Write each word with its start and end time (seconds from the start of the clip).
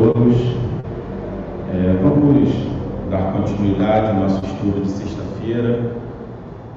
Todos. 0.00 0.34
É, 1.74 1.92
vamos 2.02 2.48
dar 3.10 3.34
continuidade 3.34 4.06
ao 4.06 4.14
nosso 4.14 4.42
estudo 4.46 4.80
de 4.80 4.88
sexta-feira. 4.88 5.94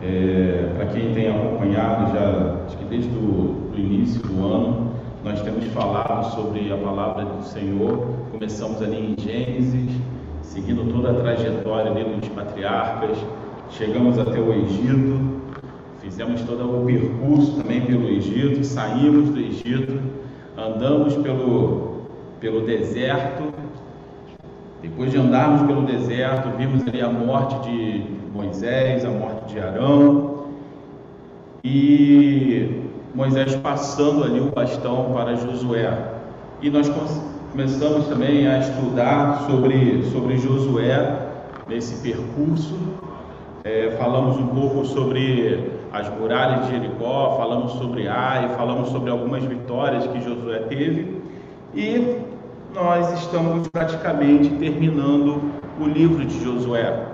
É, 0.02 0.74
Para 0.76 0.88
quem 0.88 1.14
tem 1.14 1.30
acompanhado 1.30 2.14
já, 2.14 2.58
acho 2.66 2.78
que 2.78 2.84
desde 2.84 3.16
o 3.16 3.72
início 3.78 4.22
do 4.24 4.46
ano, 4.46 4.92
nós 5.24 5.42
temos 5.42 5.64
falado 5.68 6.36
sobre 6.36 6.70
a 6.74 6.76
palavra 6.76 7.24
do 7.24 7.42
Senhor. 7.46 8.10
Começamos 8.30 8.82
ali 8.82 9.14
em 9.14 9.22
Gênesis, 9.22 9.90
seguindo 10.42 10.92
toda 10.92 11.12
a 11.12 11.14
trajetória 11.14 11.92
ali 11.92 12.04
dos 12.04 12.28
patriarcas, 12.28 13.18
chegamos 13.70 14.20
até 14.20 14.38
o 14.38 14.52
Egito, 14.52 15.18
fizemos 16.00 16.42
todo 16.42 16.82
o 16.82 16.86
percurso 16.86 17.56
também 17.62 17.80
pelo 17.86 18.06
Egito, 18.10 18.66
saímos 18.66 19.30
do 19.30 19.40
Egito, 19.40 19.98
andamos 20.58 21.16
pelo 21.16 21.93
pelo 22.44 22.60
deserto. 22.66 23.54
Depois 24.82 25.10
de 25.10 25.18
andarmos 25.18 25.66
pelo 25.66 25.84
deserto, 25.84 26.50
vimos 26.58 26.86
ali 26.86 27.02
a 27.02 27.08
morte 27.08 27.56
de 27.70 28.04
Moisés, 28.34 29.06
a 29.06 29.10
morte 29.10 29.54
de 29.54 29.60
Arão 29.62 30.44
e 31.64 32.82
Moisés 33.16 33.56
passando 33.56 34.26
ali 34.26 34.42
o 34.42 34.52
bastão 34.52 35.14
para 35.14 35.38
Josué. 35.38 35.98
E 36.62 36.70
nós 36.70 36.92
começamos 37.54 38.08
também 38.08 38.46
a 38.46 38.60
estudar 38.60 39.46
sobre, 39.50 40.04
sobre 40.12 40.38
Josué 40.38 41.18
nesse 41.70 41.96
percurso. 42.02 42.78
É, 43.64 43.96
falamos 43.98 44.36
um 44.36 44.48
pouco 44.48 44.86
sobre 44.86 45.72
as 45.94 46.10
muralhas 46.20 46.66
de 46.66 46.72
Jericó, 46.74 47.38
falamos 47.38 47.72
sobre 47.74 48.10
Ai, 48.10 48.50
falamos 48.58 48.90
sobre 48.90 49.10
algumas 49.10 49.46
vitórias 49.46 50.06
que 50.08 50.20
Josué 50.22 50.60
teve. 50.68 51.24
E 51.74 52.23
nós 52.74 53.22
estamos 53.22 53.68
praticamente 53.68 54.50
terminando 54.56 55.42
o 55.80 55.86
livro 55.86 56.26
de 56.26 56.44
Josué. 56.44 57.06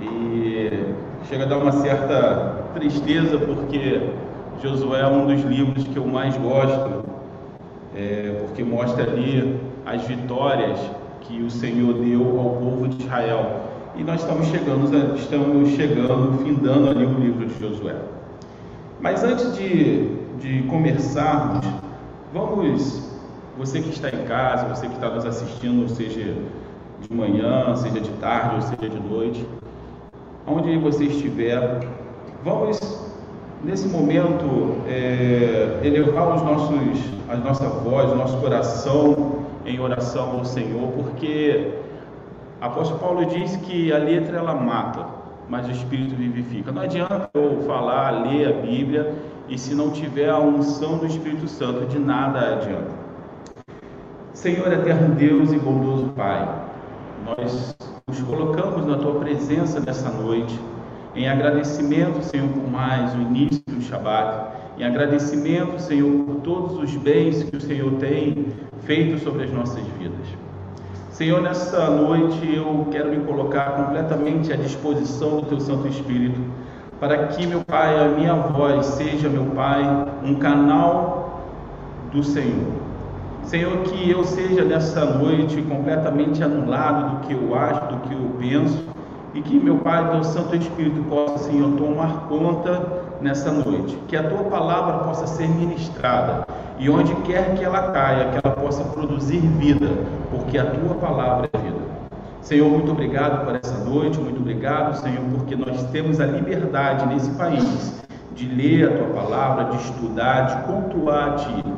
E 0.00 0.94
chega 1.28 1.44
a 1.44 1.46
dar 1.46 1.58
uma 1.58 1.72
certa 1.72 2.64
tristeza 2.74 3.38
porque 3.38 4.10
Josué 4.62 5.00
é 5.00 5.06
um 5.06 5.26
dos 5.26 5.42
livros 5.42 5.84
que 5.84 5.96
eu 5.96 6.06
mais 6.06 6.36
gosto, 6.36 7.04
é, 7.96 8.42
porque 8.46 8.62
mostra 8.62 9.04
ali 9.04 9.58
as 9.86 10.02
vitórias 10.02 10.78
que 11.22 11.42
o 11.42 11.50
Senhor 11.50 11.94
deu 11.94 12.38
ao 12.38 12.50
povo 12.56 12.88
de 12.88 13.02
Israel. 13.02 13.62
E 13.96 14.04
nós 14.04 14.20
estamos 14.20 14.46
chegando, 14.48 15.16
estamos 15.16 15.70
chegando, 15.70 16.44
findando 16.44 16.90
ali 16.90 17.06
o 17.06 17.18
livro 17.18 17.46
de 17.46 17.58
Josué. 17.58 17.96
Mas 19.00 19.24
antes 19.24 19.56
de, 19.56 20.14
de 20.38 20.62
começarmos, 20.68 21.66
vamos 22.32 23.07
você 23.58 23.82
que 23.82 23.90
está 23.90 24.08
em 24.08 24.24
casa, 24.24 24.68
você 24.68 24.86
que 24.86 24.94
está 24.94 25.10
nos 25.10 25.26
assistindo, 25.26 25.88
seja 25.88 26.32
de 27.00 27.12
manhã, 27.12 27.74
seja 27.74 28.00
de 28.00 28.10
tarde 28.12 28.54
ou 28.54 28.62
seja 28.62 28.88
de 28.88 29.00
noite, 29.00 29.44
onde 30.46 30.78
você 30.78 31.04
estiver, 31.04 31.80
vamos 32.44 32.78
nesse 33.64 33.88
momento 33.88 34.76
é, 34.86 35.80
elevar 35.82 36.36
os 36.36 36.42
nossos, 36.42 37.00
a 37.28 37.36
nossa 37.36 37.68
voz, 37.68 38.16
nosso 38.16 38.36
coração 38.38 39.38
em 39.66 39.80
oração 39.80 40.38
ao 40.38 40.44
Senhor, 40.44 40.92
porque 40.92 41.74
apóstolo 42.60 43.00
Paulo 43.00 43.26
diz 43.26 43.56
que 43.56 43.92
a 43.92 43.98
letra 43.98 44.38
ela 44.38 44.54
mata, 44.54 45.04
mas 45.48 45.66
o 45.66 45.72
Espírito 45.72 46.14
vivifica. 46.14 46.70
Não 46.70 46.82
adianta 46.82 47.28
eu 47.34 47.62
falar, 47.66 48.22
ler 48.22 48.48
a 48.48 48.52
Bíblia 48.52 49.12
e 49.48 49.58
se 49.58 49.74
não 49.74 49.90
tiver 49.90 50.30
a 50.30 50.38
unção 50.38 50.98
do 50.98 51.06
Espírito 51.06 51.48
Santo, 51.48 51.86
de 51.86 51.98
nada 51.98 52.54
adianta. 52.54 53.07
Senhor 54.34 54.72
eterno 54.72 55.14
Deus 55.14 55.52
e 55.52 55.58
bondoso 55.58 56.10
Pai, 56.10 56.48
nós 57.24 57.76
nos 58.06 58.20
colocamos 58.20 58.86
na 58.86 58.96
tua 58.96 59.18
presença 59.20 59.80
nessa 59.80 60.10
noite, 60.10 60.58
em 61.14 61.28
agradecimento, 61.28 62.22
Senhor, 62.22 62.48
por 62.48 62.70
mais 62.70 63.14
o 63.14 63.20
início 63.20 63.62
do 63.66 63.82
Shabat, 63.82 64.56
em 64.78 64.84
agradecimento, 64.84 65.80
Senhor, 65.80 66.24
por 66.24 66.36
todos 66.36 66.78
os 66.78 66.94
bens 66.96 67.42
que 67.42 67.56
o 67.56 67.60
Senhor 67.60 67.90
tem 67.94 68.46
feito 68.82 69.18
sobre 69.24 69.44
as 69.44 69.52
nossas 69.52 69.82
vidas. 69.98 70.26
Senhor, 71.10 71.40
nessa 71.40 71.90
noite 71.90 72.54
eu 72.54 72.86
quero 72.92 73.10
me 73.10 73.24
colocar 73.24 73.72
completamente 73.72 74.52
à 74.52 74.56
disposição 74.56 75.40
do 75.40 75.46
Teu 75.46 75.60
Santo 75.60 75.88
Espírito, 75.88 76.40
para 77.00 77.26
que, 77.28 77.44
meu 77.44 77.64
Pai, 77.64 77.98
a 77.98 78.08
minha 78.08 78.34
voz 78.34 78.86
seja, 78.86 79.28
meu 79.28 79.46
Pai, 79.46 79.82
um 80.22 80.36
canal 80.36 81.42
do 82.12 82.22
Senhor 82.22 82.87
Senhor, 83.48 83.78
que 83.78 84.10
eu 84.10 84.24
seja 84.24 84.62
nessa 84.62 85.06
noite 85.06 85.62
completamente 85.62 86.44
anulado 86.44 87.16
do 87.16 87.26
que 87.26 87.32
eu 87.32 87.54
acho, 87.54 87.80
do 87.86 87.96
que 88.06 88.12
eu 88.12 88.30
penso, 88.38 88.84
e 89.32 89.40
que 89.40 89.58
meu 89.58 89.78
Pai, 89.78 90.10
teu 90.10 90.22
Santo 90.22 90.54
Espírito 90.54 91.02
possa, 91.08 91.50
Senhor, 91.50 91.70
tomar 91.78 92.26
conta 92.28 92.82
nessa 93.22 93.50
noite. 93.50 93.98
Que 94.06 94.18
a 94.18 94.28
tua 94.28 94.44
palavra 94.44 94.98
possa 94.98 95.26
ser 95.26 95.48
ministrada 95.48 96.46
e 96.78 96.90
onde 96.90 97.14
quer 97.22 97.54
que 97.54 97.64
ela 97.64 97.90
caia, 97.90 98.26
que 98.26 98.46
ela 98.46 98.54
possa 98.54 98.84
produzir 98.84 99.38
vida, 99.38 99.88
porque 100.30 100.58
a 100.58 100.66
tua 100.66 100.96
palavra 100.96 101.48
é 101.50 101.58
vida. 101.58 101.80
Senhor, 102.42 102.68
muito 102.68 102.92
obrigado 102.92 103.46
por 103.46 103.56
essa 103.56 103.82
noite, 103.82 104.18
muito 104.20 104.40
obrigado, 104.40 104.94
Senhor, 104.96 105.24
porque 105.34 105.56
nós 105.56 105.84
temos 105.84 106.20
a 106.20 106.26
liberdade 106.26 107.06
nesse 107.06 107.30
país 107.30 107.98
de 108.34 108.46
ler 108.46 108.90
a 108.90 108.96
tua 108.98 109.22
palavra, 109.22 109.64
de 109.64 109.76
estudar, 109.78 110.42
de 110.42 110.66
cultuar 110.70 111.28
a 111.28 111.32
ti. 111.32 111.77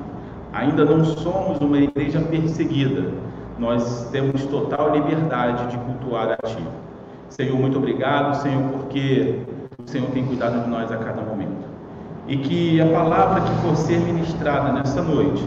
Ainda 0.52 0.84
não 0.84 1.04
somos 1.04 1.58
uma 1.60 1.78
igreja 1.78 2.20
perseguida, 2.20 3.12
nós 3.58 4.08
temos 4.10 4.44
total 4.46 4.92
liberdade 4.92 5.68
de 5.68 5.76
cultuar 5.78 6.32
a 6.32 6.36
Ti. 6.46 6.58
Senhor, 7.28 7.56
muito 7.56 7.78
obrigado, 7.78 8.34
Senhor, 8.42 8.62
porque 8.72 9.42
o 9.84 9.88
Senhor 9.88 10.10
tem 10.10 10.24
cuidado 10.24 10.64
de 10.64 10.68
nós 10.68 10.90
a 10.90 10.96
cada 10.96 11.22
momento. 11.22 11.68
E 12.26 12.36
que 12.36 12.80
a 12.80 12.86
palavra 12.86 13.42
que 13.42 13.54
for 13.62 13.76
ser 13.76 13.98
ministrada 13.98 14.72
nessa 14.72 15.02
noite 15.02 15.46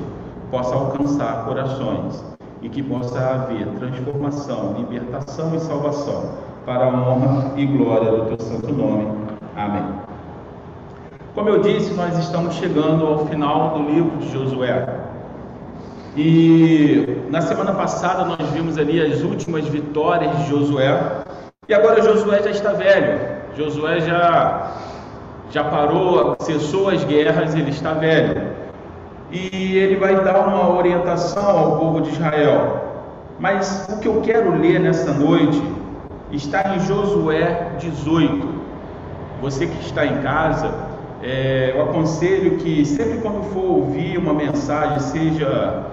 possa 0.50 0.76
alcançar 0.76 1.46
corações 1.46 2.24
e 2.62 2.70
que 2.70 2.82
possa 2.82 3.20
haver 3.20 3.68
transformação, 3.80 4.76
libertação 4.78 5.54
e 5.56 5.60
salvação 5.60 6.32
para 6.66 6.86
a 6.86 6.90
honra 6.90 7.52
e 7.58 7.66
glória 7.66 8.12
do 8.12 8.26
Teu 8.26 8.40
santo 8.40 8.72
nome. 8.72 9.08
Amém. 9.56 10.03
Como 11.34 11.50
eu 11.50 11.62
disse, 11.62 11.92
nós 11.96 12.16
estamos 12.20 12.54
chegando 12.54 13.08
ao 13.08 13.26
final 13.26 13.72
do 13.72 13.90
livro 13.90 14.18
de 14.18 14.32
Josué. 14.32 14.88
E 16.16 17.24
na 17.32 17.42
semana 17.42 17.74
passada 17.74 18.24
nós 18.24 18.52
vimos 18.52 18.78
ali 18.78 19.02
as 19.02 19.24
últimas 19.24 19.68
vitórias 19.68 20.38
de 20.38 20.50
Josué. 20.50 21.24
E 21.68 21.74
agora 21.74 22.04
Josué 22.04 22.44
já 22.44 22.52
está 22.52 22.74
velho. 22.74 23.20
Josué 23.58 24.02
já 24.02 24.74
já 25.50 25.64
parou, 25.64 26.36
cessou 26.40 26.90
as 26.90 27.04
guerras, 27.04 27.56
ele 27.56 27.72
está 27.72 27.94
velho. 27.94 28.50
E 29.32 29.76
ele 29.76 29.96
vai 29.96 30.24
dar 30.24 30.48
uma 30.48 30.70
orientação 30.70 31.50
ao 31.50 31.80
povo 31.80 32.02
de 32.02 32.10
Israel. 32.10 32.80
Mas 33.40 33.88
o 33.90 34.00
que 34.00 34.08
eu 34.08 34.22
quero 34.22 34.56
ler 34.62 34.80
nessa 34.80 35.12
noite 35.12 35.60
está 36.32 36.76
em 36.76 36.80
Josué 36.82 37.72
18. 37.80 38.54
Você 39.42 39.66
que 39.66 39.82
está 39.82 40.06
em 40.06 40.22
casa, 40.22 40.93
é, 41.24 41.72
eu 41.74 41.82
aconselho 41.82 42.58
que 42.58 42.86
sempre 42.86 43.20
quando 43.20 43.44
for 43.54 43.64
ouvir 43.64 44.18
uma 44.18 44.34
mensagem, 44.34 45.00
seja 45.00 45.86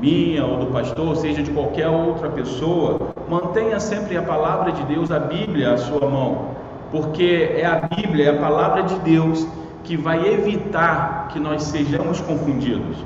minha 0.00 0.44
ou 0.44 0.58
do 0.58 0.66
pastor, 0.66 1.16
seja 1.16 1.40
de 1.40 1.52
qualquer 1.52 1.88
outra 1.88 2.28
pessoa, 2.28 3.14
mantenha 3.28 3.78
sempre 3.78 4.16
a 4.16 4.22
palavra 4.22 4.72
de 4.72 4.82
Deus, 4.82 5.10
a 5.12 5.20
Bíblia, 5.20 5.74
à 5.74 5.78
sua 5.78 6.10
mão, 6.10 6.48
porque 6.90 7.54
é 7.56 7.64
a 7.64 7.76
Bíblia, 7.76 8.26
é 8.26 8.30
a 8.30 8.40
palavra 8.40 8.82
de 8.82 8.98
Deus 8.98 9.46
que 9.84 9.96
vai 9.96 10.26
evitar 10.26 11.28
que 11.28 11.38
nós 11.38 11.62
sejamos 11.62 12.20
confundidos. 12.20 12.96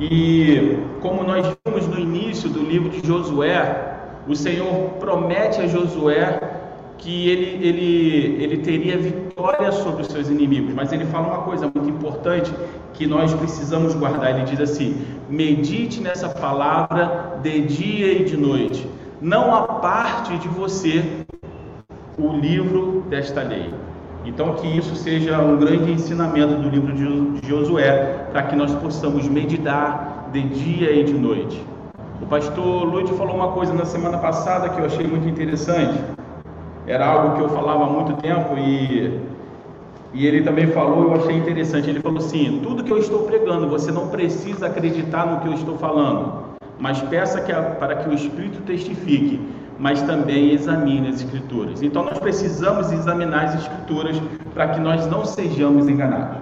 E 0.00 0.78
como 1.00 1.22
nós 1.22 1.46
vimos 1.64 1.86
no 1.86 1.98
início 1.98 2.50
do 2.50 2.60
livro 2.60 2.90
de 2.90 3.06
Josué, 3.06 3.94
o 4.26 4.34
Senhor 4.34 4.90
promete 4.98 5.60
a 5.60 5.68
Josué 5.68 6.57
que 6.98 7.28
ele, 7.28 7.66
ele, 7.66 8.42
ele 8.42 8.56
teria 8.58 8.98
vitória 8.98 9.70
sobre 9.72 10.02
os 10.02 10.08
seus 10.08 10.28
inimigos, 10.28 10.74
mas 10.74 10.92
ele 10.92 11.06
fala 11.06 11.28
uma 11.28 11.42
coisa 11.42 11.70
muito 11.72 11.88
importante 11.88 12.52
que 12.94 13.06
nós 13.06 13.32
precisamos 13.34 13.94
guardar. 13.94 14.34
Ele 14.34 14.44
diz 14.44 14.60
assim: 14.60 15.00
medite 15.28 16.00
nessa 16.00 16.28
palavra 16.28 17.38
de 17.42 17.62
dia 17.62 18.12
e 18.12 18.24
de 18.24 18.36
noite, 18.36 18.86
não 19.20 19.54
aparte 19.54 20.36
de 20.38 20.48
você 20.48 21.04
o 22.18 22.32
livro 22.32 23.04
desta 23.08 23.42
lei. 23.42 23.72
Então, 24.24 24.54
que 24.56 24.66
isso 24.66 24.96
seja 24.96 25.40
um 25.40 25.56
grande 25.56 25.92
ensinamento 25.92 26.56
do 26.56 26.68
livro 26.68 26.92
de 26.92 27.48
Josué, 27.48 28.26
para 28.32 28.42
que 28.42 28.56
nós 28.56 28.74
possamos 28.74 29.26
meditar 29.28 30.28
de 30.32 30.42
dia 30.42 30.92
e 30.92 31.04
de 31.04 31.14
noite. 31.14 31.64
O 32.20 32.26
pastor 32.26 32.84
Luiz 32.84 33.08
falou 33.10 33.36
uma 33.36 33.52
coisa 33.52 33.72
na 33.72 33.84
semana 33.84 34.18
passada 34.18 34.68
que 34.68 34.80
eu 34.80 34.84
achei 34.84 35.06
muito 35.06 35.28
interessante 35.28 35.98
era 36.88 37.06
algo 37.06 37.36
que 37.36 37.42
eu 37.42 37.48
falava 37.50 37.84
há 37.84 37.86
muito 37.86 38.14
tempo 38.14 38.56
e, 38.56 39.20
e 40.14 40.26
ele 40.26 40.42
também 40.42 40.68
falou, 40.68 41.04
eu 41.04 41.14
achei 41.16 41.36
interessante. 41.36 41.90
Ele 41.90 42.00
falou 42.00 42.18
assim: 42.18 42.60
tudo 42.62 42.82
que 42.82 42.90
eu 42.90 42.98
estou 42.98 43.24
pregando, 43.24 43.68
você 43.68 43.92
não 43.92 44.08
precisa 44.08 44.66
acreditar 44.66 45.26
no 45.26 45.40
que 45.40 45.48
eu 45.48 45.52
estou 45.52 45.76
falando, 45.76 46.56
mas 46.78 47.00
peça 47.02 47.42
que 47.42 47.52
a, 47.52 47.62
para 47.62 47.96
que 47.96 48.08
o 48.08 48.14
Espírito 48.14 48.62
testifique, 48.62 49.38
mas 49.78 50.00
também 50.02 50.52
examine 50.52 51.08
as 51.08 51.16
Escrituras. 51.16 51.82
Então 51.82 52.04
nós 52.04 52.18
precisamos 52.18 52.90
examinar 52.90 53.44
as 53.44 53.54
Escrituras 53.56 54.20
para 54.54 54.68
que 54.68 54.80
nós 54.80 55.06
não 55.06 55.26
sejamos 55.26 55.88
enganados. 55.88 56.38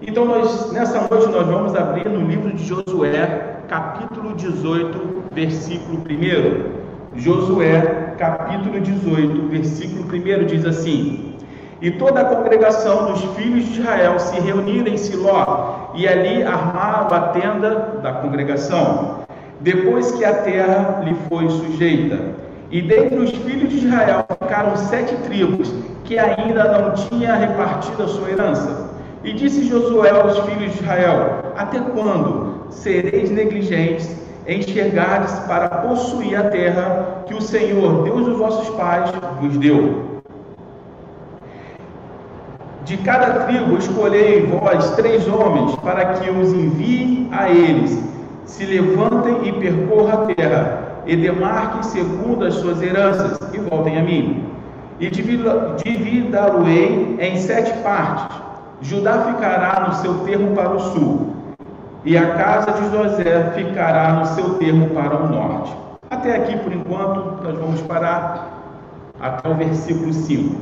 Então 0.00 0.24
nós, 0.24 0.72
nessa 0.72 1.06
noite 1.08 1.28
nós 1.28 1.46
vamos 1.46 1.74
abrir 1.76 2.08
no 2.08 2.26
livro 2.26 2.52
de 2.52 2.64
Josué, 2.64 3.60
capítulo 3.68 4.34
18, 4.34 5.24
versículo 5.32 5.98
1. 5.98 6.73
Josué, 7.16 8.14
capítulo 8.18 8.80
18, 8.80 9.48
versículo 9.48 10.04
1 10.04 10.46
diz 10.46 10.64
assim: 10.64 11.34
e 11.84 11.90
toda 11.90 12.22
a 12.22 12.24
congregação 12.24 13.12
dos 13.12 13.22
filhos 13.36 13.66
de 13.66 13.80
Israel 13.80 14.18
se 14.18 14.40
reuniram 14.40 14.88
em 14.88 14.96
Siló 14.96 15.90
e 15.94 16.08
ali 16.08 16.42
armaram 16.42 17.14
a 17.14 17.20
tenda 17.28 18.00
da 18.02 18.12
congregação, 18.12 19.18
depois 19.60 20.10
que 20.12 20.24
a 20.24 20.32
terra 20.32 21.02
lhe 21.04 21.14
foi 21.28 21.46
sujeita. 21.50 22.18
E 22.70 22.80
dentre 22.80 23.18
os 23.18 23.30
filhos 23.32 23.68
de 23.68 23.86
Israel 23.86 24.24
ficaram 24.26 24.74
sete 24.76 25.14
tribos 25.24 25.72
que 26.04 26.18
ainda 26.18 26.64
não 26.64 26.94
tinham 26.94 27.38
repartido 27.38 28.02
a 28.02 28.08
sua 28.08 28.30
herança. 28.30 28.90
E 29.22 29.34
disse 29.34 29.68
Josué 29.68 30.08
aos 30.08 30.38
filhos 30.38 30.72
de 30.72 30.82
Israel: 30.82 31.52
Até 31.54 31.80
quando 31.80 32.66
sereis 32.70 33.30
negligentes 33.30 34.23
enxergares 34.46 35.32
para 35.40 35.68
possuir 35.68 36.38
a 36.38 36.44
terra 36.44 37.24
que 37.26 37.34
o 37.34 37.40
Senhor, 37.40 38.04
Deus 38.04 38.26
dos 38.26 38.38
vossos 38.38 38.68
pais, 38.76 39.10
vos 39.40 39.56
deu? 39.56 40.14
De 42.84 42.96
cada 42.98 43.46
tribo 43.46 43.78
escolhei 43.78 44.46
vós 44.46 44.94
três 44.96 45.26
homens, 45.26 45.74
para 45.76 46.04
que 46.14 46.30
os 46.30 46.52
envie 46.52 47.26
a 47.32 47.48
eles. 47.48 47.98
Se 48.44 48.66
levantem 48.66 49.48
e 49.48 49.52
percorram 49.52 50.12
a 50.12 50.26
terra, 50.26 50.82
e 51.06 51.16
demarquem 51.16 51.82
segundo 51.82 52.44
as 52.44 52.52
suas 52.54 52.82
heranças, 52.82 53.38
e 53.54 53.58
voltem 53.58 53.98
a 53.98 54.02
mim. 54.02 54.44
E 55.00 55.08
dividá-lo-ei 55.08 57.16
em 57.18 57.38
sete 57.38 57.72
partes. 57.78 58.36
Judá 58.82 59.32
ficará 59.32 59.86
no 59.88 59.94
seu 59.94 60.18
termo 60.26 60.54
para 60.54 60.74
o 60.74 60.80
sul, 60.80 61.32
e 62.04 62.18
a 62.18 62.34
casa 62.34 62.72
de 62.72 62.90
José 62.90 63.52
ficará 63.54 64.12
no 64.12 64.26
seu 64.26 64.54
termo 64.54 64.90
para 64.90 65.16
o 65.16 65.28
norte. 65.28 65.74
Até 66.10 66.36
aqui, 66.36 66.58
por 66.58 66.72
enquanto, 66.72 67.42
nós 67.42 67.58
vamos 67.58 67.80
parar 67.82 68.62
até 69.18 69.48
o 69.48 69.54
versículo 69.54 70.12
5. 70.12 70.54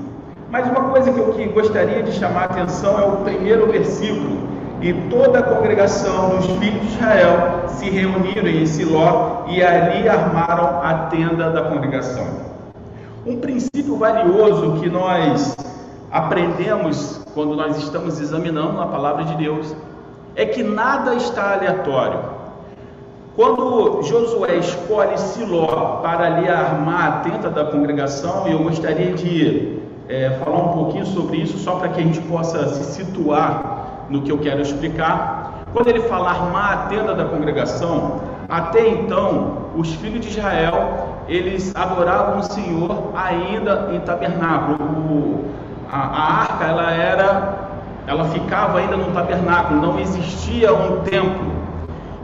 Mas 0.50 0.69
uma 0.69 0.91
coisa 0.91 1.12
que 1.12 1.19
eu 1.19 1.33
que 1.33 1.47
gostaria 1.47 2.03
de 2.03 2.12
chamar 2.12 2.43
a 2.43 2.44
atenção 2.44 2.99
é 2.99 3.05
o 3.05 3.17
primeiro 3.19 3.67
versículo. 3.67 4.53
E 4.81 4.93
toda 5.09 5.41
a 5.41 5.43
congregação 5.43 6.31
dos 6.31 6.47
filhos 6.59 6.81
de 6.81 6.94
Israel 6.94 7.65
se 7.69 7.91
reuniram 7.91 8.49
em 8.49 8.67
Siló 8.67 9.44
e 9.49 9.62
ali 9.62 10.09
armaram 10.09 10.81
a 10.83 11.06
tenda 11.11 11.50
da 11.50 11.62
congregação. 11.62 12.27
Um 13.27 13.39
princípio 13.39 13.97
valioso 13.97 14.81
que 14.81 14.89
nós 14.89 15.56
aprendemos 16.11 17.21
quando 17.35 17.56
nós 17.56 17.79
estamos 17.79 18.21
examinando 18.21 18.81
a 18.81 18.87
palavra 18.87 19.25
de 19.25 19.37
Deus 19.37 19.75
é 20.34 20.46
que 20.46 20.62
nada 20.62 21.14
está 21.14 21.55
aleatório. 21.55 22.20
Quando 23.34 24.02
Josué 24.02 24.56
escolhe 24.56 25.17
Siló 25.19 26.00
para 26.02 26.26
ali 26.26 26.49
armar 26.49 27.06
a 27.06 27.11
tenda 27.20 27.49
da 27.49 27.64
congregação, 27.64 28.46
eu 28.46 28.58
gostaria 28.58 29.12
de 29.14 29.79
é, 30.08 30.31
falar 30.44 30.58
um 30.58 30.69
pouquinho 30.69 31.06
sobre 31.06 31.38
isso, 31.38 31.58
só 31.58 31.76
para 31.76 31.88
que 31.88 32.00
a 32.00 32.05
gente 32.05 32.20
possa 32.23 32.69
se 32.69 32.84
situar 32.93 34.06
no 34.11 34.20
que 34.23 34.31
eu 34.31 34.38
quero 34.38 34.61
explicar. 34.61 35.64
Quando 35.73 35.88
ele 35.88 36.00
fala 36.00 36.29
armar 36.29 36.73
a 36.73 36.76
tenda 36.88 37.14
da 37.14 37.25
congregação, 37.25 38.20
até 38.49 38.87
então 38.87 39.69
os 39.75 39.94
filhos 39.94 40.20
de 40.20 40.29
Israel 40.29 41.12
eles 41.29 41.75
adoravam 41.75 42.40
o 42.40 42.43
Senhor 42.43 43.12
ainda 43.14 43.88
em 43.93 44.00
tabernáculo. 44.00 44.76
O, 44.84 45.44
a, 45.90 45.99
a 45.99 46.40
arca 46.40 46.64
ela 46.64 46.90
era, 46.93 47.62
ela 48.07 48.25
ficava 48.31 48.79
ainda 48.79 48.97
no 48.97 49.13
tabernáculo, 49.13 49.81
não 49.81 50.01
existia 50.01 50.73
um 50.75 51.01
templo. 51.03 51.53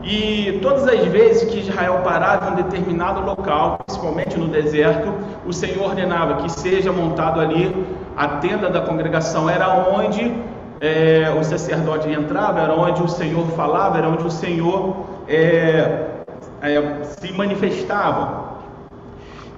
E 0.03 0.59
todas 0.61 0.87
as 0.87 1.05
vezes 1.05 1.49
que 1.49 1.59
Israel 1.59 2.01
parava 2.03 2.51
em 2.51 2.55
determinado 2.55 3.21
local, 3.21 3.79
principalmente 3.85 4.37
no 4.37 4.47
deserto, 4.47 5.13
o 5.45 5.53
Senhor 5.53 5.89
ordenava 5.89 6.35
que 6.41 6.49
seja 6.49 6.91
montado 6.91 7.39
ali 7.39 7.85
a 8.15 8.27
tenda 8.27 8.69
da 8.69 8.81
congregação. 8.81 9.49
Era 9.49 9.69
onde 9.89 10.33
é, 10.81 11.33
o 11.37 11.43
sacerdote 11.43 12.09
entrava, 12.09 12.61
era 12.61 12.73
onde 12.73 13.03
o 13.03 13.07
Senhor 13.07 13.45
falava, 13.51 13.97
era 13.97 14.07
onde 14.07 14.25
o 14.25 14.31
Senhor 14.31 15.05
é, 15.27 16.07
é, 16.61 17.03
se 17.03 17.31
manifestava. 17.33 18.48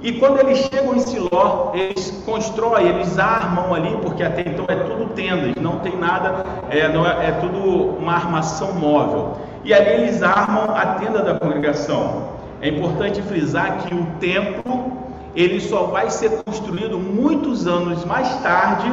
E 0.02 0.14
quando 0.14 0.40
eles 0.40 0.58
chegam 0.58 0.96
em 0.96 1.00
Siló, 1.00 1.72
eles 1.76 2.24
constroem, 2.26 2.88
eles 2.88 3.20
armam 3.20 3.74
ali, 3.74 3.96
porque 4.02 4.24
até 4.24 4.42
então 4.42 4.66
é 4.68 4.76
tudo 4.76 5.14
tendas, 5.14 5.54
não 5.62 5.78
tem 5.80 5.96
nada, 5.96 6.44
é, 6.72 6.88
não 6.88 7.06
é, 7.06 7.28
é 7.28 7.32
tudo 7.34 7.60
uma 8.00 8.14
armação 8.14 8.74
móvel. 8.74 9.38
E 9.64 9.72
ali 9.72 10.04
eles 10.04 10.24
armam 10.24 10.76
a 10.76 10.96
tenda 10.96 11.22
da 11.22 11.36
congregação. 11.36 12.30
É 12.62 12.70
importante 12.70 13.22
frisar 13.22 13.86
que 13.86 13.94
o 13.94 14.06
templo 14.20 14.92
ele 15.36 15.60
só 15.62 15.84
vai 15.84 16.10
ser 16.10 16.44
construído 16.44 16.98
muitos 16.98 17.68
anos 17.68 18.04
mais 18.04 18.28
tarde 18.42 18.92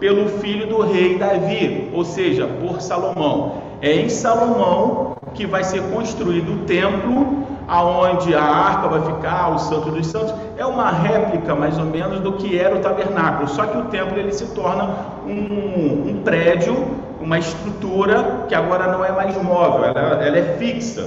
pelo 0.00 0.28
filho 0.40 0.66
do 0.66 0.80
rei 0.80 1.18
Davi, 1.18 1.90
ou 1.92 2.04
seja, 2.04 2.46
por 2.46 2.80
Salomão. 2.80 3.62
É 3.82 3.92
em 3.94 4.08
Salomão 4.08 5.16
que 5.34 5.46
vai 5.46 5.62
ser 5.62 5.82
construído 5.90 6.54
o 6.54 6.58
templo, 6.64 7.46
aonde 7.68 8.34
a 8.34 8.42
arca 8.42 8.88
vai 8.88 9.02
ficar, 9.02 9.50
o 9.54 9.58
Santo 9.58 9.90
dos 9.90 10.06
Santos. 10.06 10.34
É 10.56 10.64
uma 10.64 10.90
réplica, 10.90 11.54
mais 11.54 11.78
ou 11.78 11.84
menos, 11.84 12.20
do 12.20 12.32
que 12.32 12.58
era 12.58 12.74
o 12.74 12.80
tabernáculo. 12.80 13.46
Só 13.48 13.66
que 13.66 13.76
o 13.76 13.84
templo 13.84 14.18
ele 14.18 14.32
se 14.32 14.46
torna 14.54 14.88
um, 15.26 16.08
um 16.08 16.22
prédio, 16.24 16.96
uma 17.20 17.38
estrutura 17.38 18.46
que 18.48 18.54
agora 18.54 18.90
não 18.90 19.04
é 19.04 19.12
mais 19.12 19.40
móvel, 19.42 19.84
ela, 19.84 20.24
ela 20.24 20.38
é 20.38 20.56
fixa. 20.58 21.06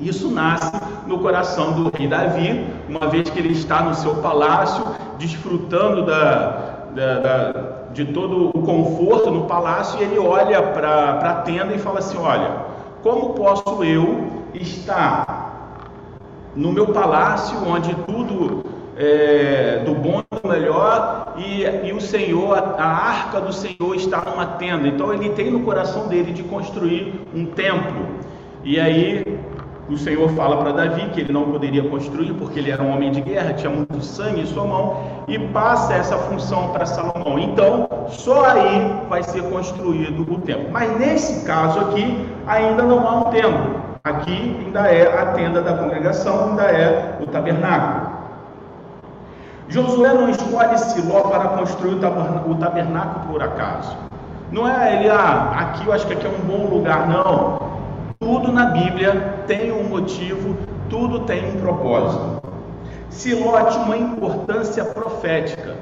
Isso 0.00 0.30
nasce 0.30 0.72
no 1.06 1.18
coração 1.18 1.72
do 1.72 1.96
rei 1.96 2.06
Davi, 2.06 2.66
uma 2.88 3.08
vez 3.08 3.28
que 3.28 3.38
ele 3.38 3.52
está 3.52 3.82
no 3.82 3.94
seu 3.94 4.16
palácio, 4.16 4.84
desfrutando 5.18 6.04
da, 6.04 6.88
da, 6.94 7.18
da, 7.18 7.52
de 7.92 8.04
todo 8.06 8.48
o 8.48 8.62
conforto 8.62 9.30
no 9.30 9.44
palácio, 9.44 9.98
e 10.00 10.04
ele 10.04 10.18
olha 10.18 10.62
para 10.62 11.12
a 11.12 11.34
tenda 11.42 11.72
e 11.74 11.78
fala 11.78 12.00
assim: 12.00 12.18
Olha, 12.18 12.50
como 13.02 13.30
posso 13.30 13.82
eu 13.84 14.44
estar 14.52 15.45
no 16.56 16.72
meu 16.72 16.88
palácio, 16.88 17.58
onde 17.68 17.94
tudo 18.06 18.64
é, 18.96 19.82
do 19.84 19.94
bom 19.94 20.20
e 20.20 20.40
do 20.40 20.48
melhor, 20.48 21.34
e, 21.36 21.62
e 21.86 21.92
o 21.92 22.00
Senhor, 22.00 22.56
a, 22.56 22.82
a 22.82 22.86
arca 22.86 23.40
do 23.40 23.52
Senhor 23.52 23.94
está 23.94 24.22
numa 24.22 24.46
tenda. 24.46 24.88
Então 24.88 25.12
ele 25.12 25.28
tem 25.30 25.50
no 25.50 25.60
coração 25.60 26.08
dele 26.08 26.32
de 26.32 26.42
construir 26.42 27.12
um 27.34 27.44
templo. 27.44 28.06
E 28.64 28.80
aí 28.80 29.22
o 29.88 29.96
Senhor 29.96 30.28
fala 30.30 30.56
para 30.56 30.72
Davi 30.72 31.10
que 31.10 31.20
ele 31.20 31.32
não 31.32 31.44
poderia 31.44 31.88
construir 31.88 32.32
porque 32.34 32.58
ele 32.58 32.70
era 32.70 32.82
um 32.82 32.92
homem 32.92 33.12
de 33.12 33.20
guerra, 33.20 33.52
tinha 33.52 33.70
muito 33.70 34.02
sangue 34.02 34.40
em 34.40 34.46
sua 34.46 34.64
mão, 34.64 35.04
e 35.28 35.38
passa 35.38 35.94
essa 35.94 36.16
função 36.16 36.70
para 36.70 36.86
Salomão. 36.86 37.38
Então, 37.38 37.88
só 38.08 38.44
aí 38.46 38.90
vai 39.08 39.22
ser 39.22 39.42
construído 39.44 40.22
o 40.22 40.40
templo. 40.40 40.68
Mas 40.72 40.98
nesse 40.98 41.44
caso 41.44 41.78
aqui, 41.80 42.26
ainda 42.46 42.82
não 42.82 43.06
há 43.06 43.16
um 43.20 43.24
templo. 43.30 43.85
Aqui 44.06 44.56
ainda 44.64 44.86
é 44.86 45.20
a 45.20 45.26
tenda 45.32 45.60
da 45.60 45.76
congregação, 45.78 46.50
ainda 46.50 46.62
é 46.62 47.18
o 47.20 47.26
tabernáculo. 47.26 48.08
Josué 49.66 50.14
não 50.14 50.30
escolhe 50.30 50.78
Siló 50.78 51.22
para 51.22 51.48
construir 51.58 51.94
o 51.94 52.54
tabernáculo 52.54 53.26
por 53.26 53.42
acaso. 53.42 53.96
Não 54.52 54.68
é 54.68 54.94
ele, 54.94 55.10
ah, 55.10 55.56
aqui 55.58 55.88
eu 55.88 55.92
acho 55.92 56.06
que 56.06 56.12
aqui 56.12 56.24
é 56.24 56.30
um 56.30 56.46
bom 56.46 56.72
lugar, 56.72 57.08
não. 57.08 57.58
Tudo 58.20 58.52
na 58.52 58.66
Bíblia 58.66 59.42
tem 59.48 59.72
um 59.72 59.88
motivo, 59.88 60.56
tudo 60.88 61.24
tem 61.24 61.44
um 61.44 61.60
propósito. 61.60 62.40
Siló 63.10 63.60
tinha 63.64 63.84
uma 63.86 63.96
importância 63.96 64.84
profética. 64.84 65.74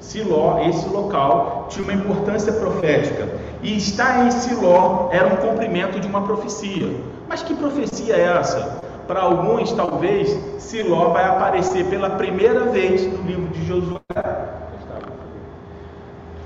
Siló, 0.00 0.60
esse 0.66 0.88
local, 0.88 1.66
tinha 1.68 1.84
uma 1.84 1.92
importância 1.92 2.50
profética. 2.50 3.28
E 3.62 3.76
estar 3.76 4.24
em 4.24 4.30
Siló 4.30 5.08
era 5.10 5.26
um 5.26 5.36
cumprimento 5.36 5.98
de 5.98 6.06
uma 6.06 6.22
profecia. 6.22 6.94
Mas 7.28 7.42
que 7.42 7.54
profecia 7.54 8.14
é 8.14 8.38
essa? 8.38 8.80
Para 9.08 9.20
alguns, 9.20 9.72
talvez, 9.72 10.38
Siló 10.58 11.08
vai 11.08 11.24
aparecer 11.24 11.84
pela 11.86 12.10
primeira 12.10 12.66
vez 12.66 13.04
no 13.04 13.22
livro 13.22 13.48
de 13.48 13.66
Josué. 13.66 13.98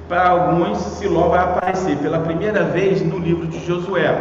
Para 0.08 0.28
alguns, 0.28 0.78
Siló 0.78 1.28
vai 1.28 1.40
aparecer 1.40 1.98
pela 1.98 2.20
primeira 2.20 2.64
vez 2.64 3.02
no 3.02 3.18
livro 3.18 3.46
de 3.46 3.64
Josué. 3.66 4.16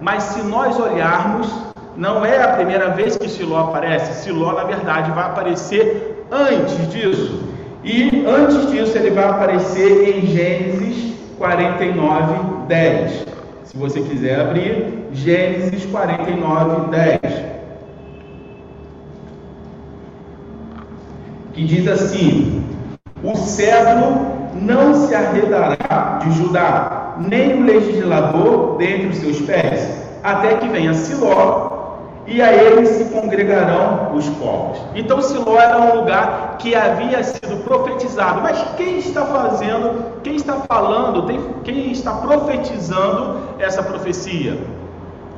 Mas 0.00 0.24
se 0.24 0.42
nós 0.42 0.78
olharmos, 0.80 1.48
não 1.96 2.24
é 2.24 2.42
a 2.42 2.48
primeira 2.48 2.90
vez 2.90 3.16
que 3.16 3.28
Siló 3.28 3.68
aparece. 3.68 4.24
Siló, 4.24 4.52
na 4.52 4.64
verdade, 4.64 5.12
vai 5.12 5.26
aparecer 5.26 6.26
antes 6.30 6.90
disso. 6.90 7.40
E 7.84 8.24
antes 8.26 8.68
disso, 8.70 8.98
ele 8.98 9.10
vai 9.10 9.28
aparecer 9.28 10.16
em 10.16 10.26
Gênesis 10.26 11.12
49, 11.42 12.66
10. 12.68 13.26
Se 13.64 13.76
você 13.76 14.00
quiser 14.00 14.40
abrir, 14.40 15.08
Gênesis 15.12 15.84
49, 15.86 16.90
10. 16.92 17.20
Que 21.52 21.64
diz 21.64 21.88
assim: 21.88 22.64
O 23.24 23.34
cedro 23.34 24.24
não 24.54 24.94
se 24.94 25.12
arredará 25.16 26.20
de 26.22 26.30
Judá, 26.30 27.16
nem 27.18 27.60
o 27.60 27.66
legislador 27.66 28.76
dentre 28.78 29.08
os 29.08 29.16
seus 29.16 29.40
pés, 29.40 30.00
até 30.22 30.54
que 30.58 30.68
venha 30.68 30.94
Siló, 30.94 31.71
e 32.26 32.40
a 32.40 32.52
ele 32.52 32.86
se 32.86 33.04
congregarão 33.06 34.14
os 34.14 34.28
povos. 34.28 34.78
Então 34.94 35.20
Siló 35.20 35.58
era 35.58 35.78
um 35.78 36.00
lugar 36.00 36.56
que 36.58 36.74
havia 36.74 37.22
sido 37.22 37.62
profetizado. 37.64 38.40
Mas 38.40 38.62
quem 38.76 38.98
está 38.98 39.26
fazendo, 39.26 40.20
quem 40.22 40.36
está 40.36 40.54
falando, 40.68 41.26
quem 41.64 41.90
está 41.90 42.12
profetizando 42.12 43.40
essa 43.58 43.82
profecia? 43.82 44.58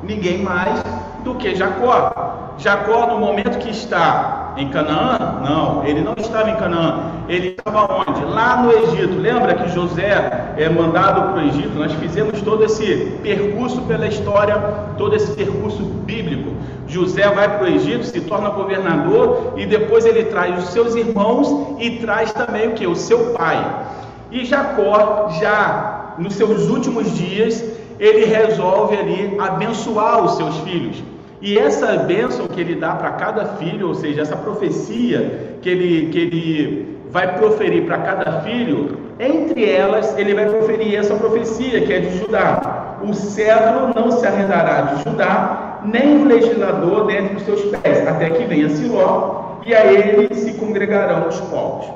Ninguém 0.03 0.43
mais 0.43 0.83
do 1.25 1.35
que 1.37 1.55
Jacó. 1.55 2.53
Jacó, 2.59 3.07
no 3.07 3.19
momento 3.19 3.59
que 3.59 3.71
está 3.71 4.53
em 4.57 4.69
Canaã, 4.69 5.41
não, 5.43 5.85
ele 5.85 6.03
não 6.03 6.15
estava 6.17 6.51
em 6.51 6.57
Canaã, 6.57 7.11
ele 7.29 7.49
estava 7.49 7.95
onde? 7.95 8.25
Lá 8.25 8.63
no 8.63 8.73
Egito. 8.73 9.19
Lembra 9.19 9.55
que 9.55 9.71
José 9.71 10.55
é 10.57 10.69
mandado 10.69 11.33
para 11.33 11.43
o 11.43 11.49
Egito? 11.49 11.71
Nós 11.79 11.93
fizemos 11.95 12.41
todo 12.43 12.65
esse 12.65 13.19
percurso 13.23 13.81
pela 13.83 14.07
história, 14.07 14.57
todo 14.99 15.15
esse 15.17 15.33
percurso 15.33 15.83
bíblico. 15.83 16.53
José 16.87 17.29
vai 17.31 17.49
para 17.49 17.65
o 17.65 17.69
Egito, 17.69 18.05
se 18.05 18.21
torna 18.21 18.51
governador 18.51 19.55
e 19.57 19.65
depois 19.65 20.05
ele 20.05 20.25
traz 20.25 20.63
os 20.63 20.71
seus 20.71 20.95
irmãos 20.95 21.79
e 21.81 21.99
traz 21.99 22.33
também 22.33 22.69
o 22.69 22.73
que? 22.73 22.87
O 22.87 22.95
seu 22.95 23.33
pai. 23.33 23.87
E 24.31 24.45
Jacó, 24.45 25.31
já 25.41 26.15
nos 26.19 26.35
seus 26.35 26.69
últimos 26.69 27.17
dias, 27.17 27.65
ele 27.99 28.25
resolve 28.27 28.97
ali 28.97 29.37
abençoar 29.39 30.25
os 30.25 30.37
seus 30.37 30.57
filhos. 30.59 31.03
E 31.41 31.59
essa 31.59 31.97
bênção 31.99 32.49
que 32.49 32.61
ele 32.61 32.75
dá 32.75 32.95
para 32.95 33.13
cada 33.13 33.45
filho, 33.57 33.89
ou 33.89 33.95
seja, 33.95 34.23
essa 34.23 34.37
profecia 34.37 35.59
que 35.61 35.69
ele, 35.69 36.09
que 36.11 36.19
ele 36.19 36.94
vai 37.15 37.39
proferir 37.39 37.87
para 37.87 37.99
cada 37.99 38.41
filho, 38.41 38.99
entre 39.21 39.71
elas 39.71 40.19
ele 40.19 40.35
vai 40.35 40.47
proferir 40.47 40.97
essa 40.99 41.15
profecia 41.15 41.81
que 41.87 41.93
é 41.93 42.01
de 42.01 42.19
Judá: 42.19 42.97
O 43.01 43.15
cedro 43.15 43.93
não 43.95 44.11
se 44.11 44.27
arredará 44.27 44.81
de 44.81 45.05
Judá, 45.05 45.79
nem 45.85 46.23
o 46.23 46.25
legislador 46.25 47.07
dentre 47.07 47.37
os 47.37 47.43
seus 47.45 47.63
pés, 47.77 48.07
até 48.07 48.31
que 48.31 48.45
venha 48.45 48.69
Siló, 48.69 49.61
e 49.65 49.73
a 49.73 49.87
ele 49.87 50.35
se 50.35 50.55
congregarão 50.55 51.29
os 51.29 51.39
povos. 51.43 51.87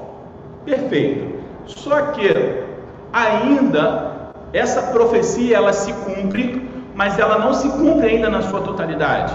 Perfeito. 0.65 1.37
Só 1.67 2.01
que 2.13 2.63
ainda 3.13 4.13
essa 4.53 4.81
profecia 4.93 5.57
ela 5.57 5.73
se 5.73 5.93
cumpre 5.93 6.69
mas 6.99 7.17
ela 7.17 7.39
não 7.39 7.55
se 7.55 7.69
cumpre 7.69 8.09
ainda 8.09 8.29
na 8.29 8.43
sua 8.43 8.61
totalidade. 8.61 9.33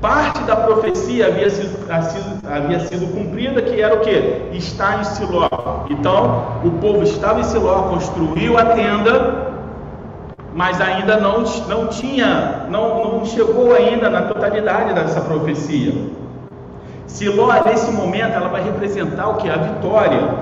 Parte 0.00 0.42
da 0.44 0.56
profecia 0.56 1.26
havia 1.26 1.50
sido, 1.50 1.78
havia 2.48 2.80
sido 2.80 3.12
cumprida, 3.12 3.60
que 3.60 3.82
era 3.82 3.94
o 3.94 4.00
que? 4.00 4.48
Está 4.52 4.96
em 4.96 5.04
Siló. 5.04 5.48
Então, 5.90 6.60
o 6.64 6.70
povo 6.80 7.02
estava 7.02 7.40
em 7.40 7.44
Siló, 7.44 7.82
construiu 7.82 8.56
a 8.56 8.64
tenda, 8.64 9.52
mas 10.54 10.80
ainda 10.80 11.18
não, 11.18 11.44
não 11.68 11.88
tinha, 11.88 12.66
não, 12.70 13.18
não 13.18 13.26
chegou 13.26 13.74
ainda 13.74 14.08
na 14.08 14.22
totalidade 14.22 14.94
dessa 14.94 15.20
profecia. 15.20 15.92
Siló, 17.06 17.52
nesse 17.66 17.90
momento, 17.92 18.32
ela 18.32 18.48
vai 18.48 18.62
representar 18.62 19.28
o 19.28 19.34
que? 19.34 19.50
A 19.50 19.56
vitória. 19.56 20.34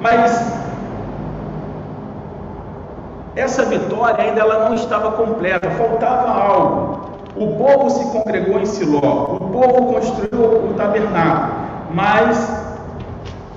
Mas 0.00 0.58
essa 3.36 3.64
vitória 3.64 4.24
ainda 4.24 4.40
ela 4.40 4.68
não 4.68 4.74
estava 4.74 5.12
completa, 5.12 5.70
faltava 5.70 6.28
algo. 6.28 6.97
O 7.38 7.54
povo 7.56 7.88
se 7.88 8.04
congregou 8.10 8.58
em 8.60 8.66
Siló, 8.66 9.36
o 9.36 9.50
povo 9.52 9.92
construiu 9.94 10.70
o 10.70 10.74
tabernáculo, 10.76 11.54
mas 11.94 12.52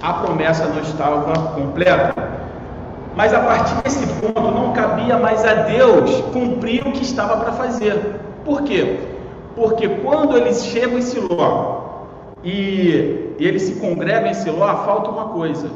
a 0.01 0.13
promessa 0.13 0.67
não 0.67 0.81
estava 0.81 1.33
completa. 1.49 2.13
Mas 3.15 3.33
a 3.33 3.39
partir 3.39 3.75
desse 3.81 4.05
ponto 4.21 4.51
não 4.51 4.71
cabia 4.71 5.17
mais 5.17 5.43
a 5.43 5.53
Deus 5.53 6.21
cumprir 6.31 6.87
o 6.87 6.91
que 6.91 7.01
estava 7.01 7.37
para 7.37 7.53
fazer. 7.53 8.19
Por 8.45 8.61
quê? 8.61 8.99
Porque 9.55 9.87
quando 9.87 10.37
eles 10.37 10.63
chegam 10.63 10.97
em 10.97 11.01
Siló 11.01 11.81
e, 12.43 13.35
eles 13.39 13.63
se 13.63 13.79
congregam 13.79 14.27
em 14.29 14.33
Siló, 14.33 14.75
falta 14.85 15.09
uma 15.09 15.25
coisa: 15.29 15.69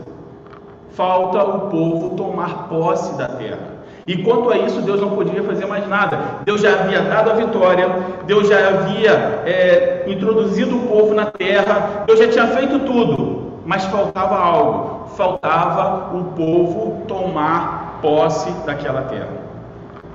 falta 0.92 1.44
o 1.44 1.70
povo 1.70 2.12
tomar 2.12 2.70
posse 2.70 3.18
da 3.18 3.28
terra. 3.28 3.75
E 4.08 4.22
quanto 4.22 4.52
a 4.52 4.58
isso, 4.60 4.82
Deus 4.82 5.02
não 5.02 5.10
podia 5.10 5.42
fazer 5.42 5.66
mais 5.66 5.88
nada. 5.88 6.20
Deus 6.46 6.62
já 6.62 6.74
havia 6.74 7.02
dado 7.02 7.32
a 7.32 7.34
vitória, 7.34 7.90
Deus 8.28 8.48
já 8.48 8.68
havia 8.68 9.12
é, 9.46 10.04
introduzido 10.06 10.78
o 10.78 10.88
povo 10.88 11.16
na 11.16 11.26
terra, 11.26 12.04
Deus 12.06 12.20
já 12.20 12.28
tinha 12.28 12.48
feito 12.50 12.80
tudo, 12.80 13.54
mas 13.66 13.84
faltava 13.86 14.38
algo: 14.38 15.08
faltava 15.16 16.16
o 16.16 16.24
povo 16.36 17.04
tomar 17.08 17.98
posse 18.00 18.52
daquela 18.64 19.02
terra. 19.04 19.30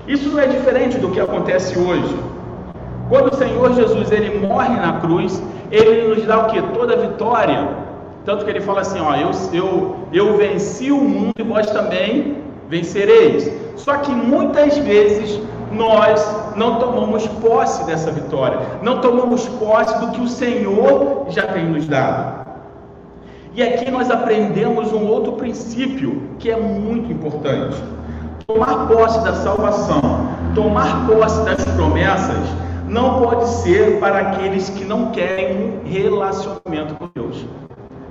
Isso 0.07 0.29
não 0.29 0.39
é 0.39 0.47
diferente 0.47 0.97
do 0.99 1.11
que 1.11 1.19
acontece 1.19 1.77
hoje. 1.77 2.17
Quando 3.09 3.33
o 3.33 3.37
Senhor 3.37 3.75
Jesus 3.75 4.13
ele 4.13 4.47
morre 4.47 4.77
na 4.77 5.01
cruz, 5.01 5.43
ele 5.69 6.15
nos 6.15 6.25
dá 6.25 6.39
o 6.39 6.47
que? 6.47 6.63
Toda 6.63 6.95
a 6.95 6.97
vitória. 6.97 7.69
Tanto 8.25 8.45
que 8.45 8.51
ele 8.53 8.61
fala 8.61 8.83
assim: 8.83 9.01
ó, 9.01 9.17
eu, 9.17 9.31
eu, 9.53 9.97
eu 10.13 10.37
venci 10.37 10.93
o 10.93 11.01
mundo 11.01 11.35
e 11.37 11.43
vós 11.43 11.67
também 11.71 12.50
vencereis. 12.71 13.51
Só 13.77 13.97
que 13.97 14.13
muitas 14.13 14.79
vezes 14.79 15.41
nós 15.73 16.25
não 16.57 16.79
tomamos 16.79 17.27
posse 17.27 17.85
dessa 17.85 18.11
vitória, 18.11 18.59
não 18.83 19.01
tomamos 19.01 19.47
posse 19.49 19.99
do 20.01 20.13
que 20.13 20.21
o 20.21 20.29
Senhor 20.29 21.27
já 21.29 21.47
tem 21.49 21.67
nos 21.67 21.87
dado. 21.87 22.49
E 23.55 23.63
aqui 23.63 23.91
nós 23.91 24.11
aprendemos 24.11 24.93
um 24.93 25.07
outro 25.09 25.33
princípio 25.33 26.23
que 26.39 26.51
é 26.51 26.57
muito 26.57 27.13
importante. 27.13 27.77
Tomar 28.47 28.87
posse 28.87 29.23
da 29.25 29.35
salvação, 29.35 30.01
tomar 30.55 31.07
posse 31.07 31.45
das 31.45 31.65
promessas, 31.65 32.49
não 32.89 33.21
pode 33.21 33.49
ser 33.49 33.99
para 34.01 34.19
aqueles 34.19 34.69
que 34.71 34.85
não 34.85 35.11
querem 35.11 35.57
um 35.57 35.89
relacionamento 35.89 36.95
com 36.95 37.09
Deus. 37.15 37.45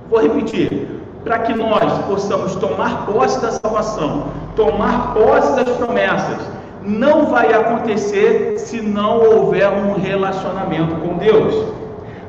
Vou 0.09 0.21
repetir 0.21 0.87
para 1.23 1.39
que 1.39 1.53
nós 1.53 2.05
possamos 2.05 2.55
tomar 2.55 3.05
posse 3.05 3.41
da 3.41 3.51
salvação, 3.51 4.27
tomar 4.55 5.13
posse 5.13 5.55
das 5.55 5.69
promessas, 5.75 6.37
não 6.83 7.25
vai 7.25 7.53
acontecer 7.53 8.57
se 8.57 8.81
não 8.81 9.19
houver 9.19 9.69
um 9.69 9.93
relacionamento 9.93 10.95
com 10.95 11.17
Deus. 11.17 11.73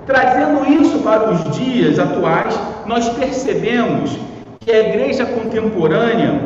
Trazendo 0.07 0.67
isso 0.69 0.99
para 1.01 1.31
os 1.31 1.57
dias 1.57 1.99
atuais, 1.99 2.59
nós 2.87 3.09
percebemos 3.11 4.19
que 4.59 4.73
a 4.73 4.81
igreja 4.81 5.25
contemporânea, 5.25 6.41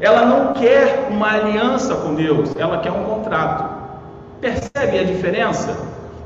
ela 0.00 0.24
não 0.24 0.52
quer 0.52 1.08
uma 1.10 1.34
aliança 1.34 1.94
com 1.96 2.14
Deus, 2.14 2.54
ela 2.56 2.78
quer 2.78 2.92
um 2.92 3.04
contrato. 3.04 3.78
Percebe 4.40 5.00
a 5.00 5.02
diferença? 5.02 5.76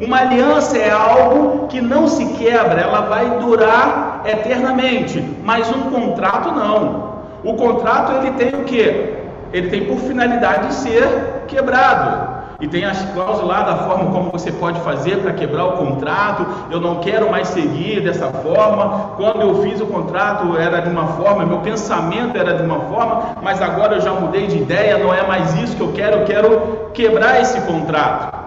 Uma 0.03 0.19
aliança 0.19 0.77
é 0.77 0.91
algo 0.91 1.69
que 1.69 1.81
não 1.81 2.09
se 2.09 2.27
quebra, 2.35 2.81
ela 2.81 3.03
vai 3.03 3.39
durar 3.39 4.23
eternamente, 4.25 5.25
mas 5.45 5.71
um 5.71 5.91
contrato 5.93 6.51
não. 6.51 7.13
O 7.45 7.55
contrato 7.55 8.13
ele 8.17 8.33
tem 8.33 8.49
o 8.49 8.65
que? 8.65 9.15
Ele 9.53 9.71
tem 9.71 9.85
por 9.85 9.99
finalidade 9.99 10.75
ser 10.75 11.45
quebrado. 11.47 12.33
E 12.61 12.67
tem 12.67 12.85
as 12.85 13.01
cláusulas 13.13 13.47
lá 13.47 13.63
da 13.63 13.77
forma 13.77 14.11
como 14.11 14.31
você 14.31 14.51
pode 14.51 14.81
fazer 14.81 15.19
para 15.19 15.33
quebrar 15.35 15.67
o 15.67 15.73
contrato. 15.73 16.47
Eu 16.69 16.81
não 16.81 16.97
quero 16.97 17.31
mais 17.31 17.47
seguir 17.49 18.01
dessa 18.01 18.27
forma. 18.27 19.13
Quando 19.17 19.41
eu 19.41 19.63
fiz 19.63 19.81
o 19.81 19.87
contrato 19.87 20.57
era 20.57 20.81
de 20.81 20.89
uma 20.89 21.07
forma, 21.09 21.47
meu 21.47 21.59
pensamento 21.59 22.37
era 22.37 22.55
de 22.55 22.65
uma 22.65 22.81
forma, 22.81 23.37
mas 23.41 23.63
agora 23.63 23.95
eu 23.95 24.01
já 24.01 24.13
mudei 24.13 24.49
de 24.49 24.59
ideia, 24.59 24.99
não 24.99 25.15
é 25.15 25.25
mais 25.25 25.55
isso 25.61 25.77
que 25.77 25.83
eu 25.83 25.93
quero, 25.93 26.17
eu 26.19 26.25
quero 26.25 26.91
quebrar 26.93 27.41
esse 27.41 27.61
contrato. 27.61 28.42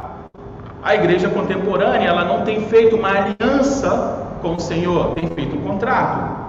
A 0.86 0.94
igreja 0.94 1.27
contemporânea, 1.30 2.08
ela 2.08 2.24
não 2.24 2.44
tem 2.44 2.62
feito 2.68 2.96
uma 2.96 3.10
aliança 3.10 4.27
com 4.44 4.54
o 4.54 4.60
Senhor, 4.60 5.15
tem 5.15 5.27
feito 5.30 5.58
um 5.58 5.62
contrato. 5.62 6.46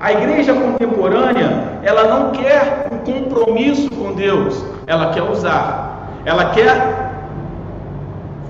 A 0.00 0.10
igreja 0.10 0.54
contemporânea, 0.54 1.80
ela 1.82 2.04
não 2.04 2.30
quer 2.30 2.88
um 2.90 2.96
compromisso 3.00 3.90
com 3.90 4.14
Deus, 4.14 4.64
ela 4.86 5.12
quer 5.12 5.24
usar, 5.24 6.08
ela 6.24 6.46
quer 6.52 7.12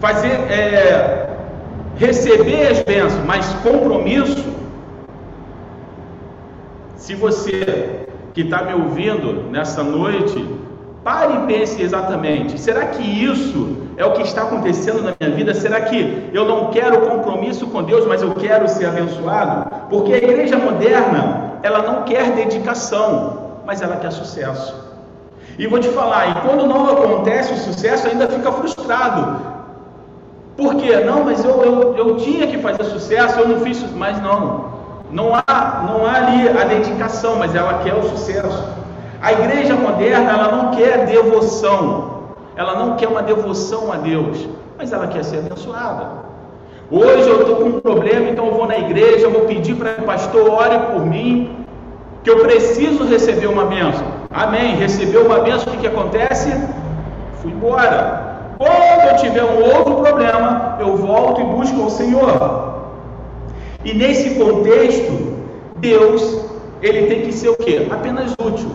fazer, 0.01 0.35
é, 0.49 1.31
receber 1.97 2.69
as 2.69 2.85
bênçãos, 2.85 3.25
mas 3.27 3.45
compromisso. 3.55 4.55
Se 6.95 7.17
você 7.17 8.07
que 8.35 8.43
está 8.43 8.63
me 8.63 8.75
ouvindo 8.75 9.51
nessa 9.51 9.83
noite, 9.83 10.49
pare 11.03 11.35
e 11.35 11.47
pense 11.49 11.83
exatamente: 11.83 12.57
será 12.61 12.87
que 12.87 13.03
isso 13.03 13.84
é 13.97 14.05
o 14.05 14.13
que 14.13 14.23
está 14.23 14.43
acontecendo 14.43 15.03
na 15.03 15.15
minha 15.19 15.37
vida? 15.37 15.55
Será 15.55 15.81
que 15.81 16.31
eu 16.33 16.45
não 16.45 16.71
quero 16.71 17.03
compromisso 17.03 17.67
com 17.69 17.83
Deus, 17.83 18.07
mas 18.07 18.23
eu 18.23 18.35
quero 18.35 18.69
ser 18.69 18.87
abençoado? 18.87 19.71
Porque 19.89 20.13
a 20.13 20.19
igreja 20.19 20.59
moderna, 20.59 21.59
ela 21.63 21.83
não 21.83 22.03
quer 22.03 22.33
dedicação, 22.33 23.61
mas 23.65 23.83
ela 23.83 23.97
quer 23.97 24.11
sucesso. 24.11 24.75
E 25.59 25.67
vou 25.67 25.79
te 25.79 25.89
falar, 25.89 26.31
e 26.31 26.35
quando 26.47 26.67
não 26.67 26.91
acontece 26.91 27.53
o 27.53 27.57
sucesso, 27.57 28.09
ainda 28.09 28.27
fica 28.27 28.51
frustrado. 28.51 29.55
Por 30.57 30.75
quê? 30.77 30.97
Não, 30.97 31.25
mas 31.25 31.45
eu, 31.45 31.63
eu, 31.63 31.97
eu 31.97 32.17
tinha 32.17 32.47
que 32.47 32.59
fazer 32.59 32.85
sucesso, 32.85 33.39
eu 33.39 33.49
não 33.49 33.61
fiz, 33.61 33.85
mas 33.95 34.21
não. 34.21 34.75
Não 35.11 35.33
há, 35.35 35.85
não 35.87 36.07
há 36.07 36.15
ali 36.15 36.49
a 36.49 36.65
dedicação, 36.65 37.37
mas 37.37 37.55
ela 37.55 37.83
quer 37.85 37.95
o 37.95 38.03
sucesso. 38.09 38.69
A 39.23 39.33
igreja 39.33 39.75
moderna, 39.75 40.33
ela 40.33 40.57
não 40.57 40.71
quer 40.73 41.07
devoção, 41.07 42.14
ela 42.57 42.75
não 42.75 42.97
quer 42.97 43.09
uma 43.09 43.23
devoção 43.23 43.93
a 43.93 43.97
Deus, 43.97 44.49
mas 44.79 44.93
ela 44.93 45.07
quer 45.07 45.25
ser 45.25 45.39
abençoada. 45.39 46.25
Hoje 46.91 47.29
eu 47.29 47.41
estou 47.41 47.57
com 47.57 47.65
um 47.65 47.81
problema, 47.81 48.29
então 48.29 48.47
eu 48.47 48.55
vou 48.55 48.67
na 48.67 48.79
igreja, 48.79 49.27
eu 49.27 49.31
vou 49.31 49.43
pedir 49.43 49.75
para 49.75 49.97
o 49.99 50.05
pastor 50.05 50.49
ore 50.49 50.79
por 50.93 51.05
mim, 51.05 51.65
que 52.23 52.31
eu 52.31 52.41
preciso 52.41 53.05
receber 53.05 53.47
uma 53.47 53.67
bênção. 53.67 54.07
Amém. 54.31 54.77
Recebeu 54.77 55.27
uma 55.27 55.41
bênção, 55.41 55.73
o 55.73 55.77
que, 55.77 55.83
que 55.83 55.87
acontece? 55.87 56.51
Fui 57.41 57.53
embora. 57.53 58.35
Quando 58.59 59.11
eu 59.11 59.17
tiver 59.17 59.45
um 59.45 59.77
outro 59.77 59.97
problema, 59.97 60.77
eu 60.81 60.97
volto 60.97 61.41
e 61.41 61.45
busco 61.45 61.85
o 61.85 61.91
Senhor. 61.91 62.75
E 63.85 63.93
nesse 63.93 64.35
contexto, 64.37 65.35
Deus, 65.77 66.45
ele 66.81 67.07
tem 67.07 67.23
que 67.23 67.33
ser 67.33 67.51
o 67.51 67.57
quê? 67.57 67.87
Apenas 67.91 68.33
útil. 68.33 68.71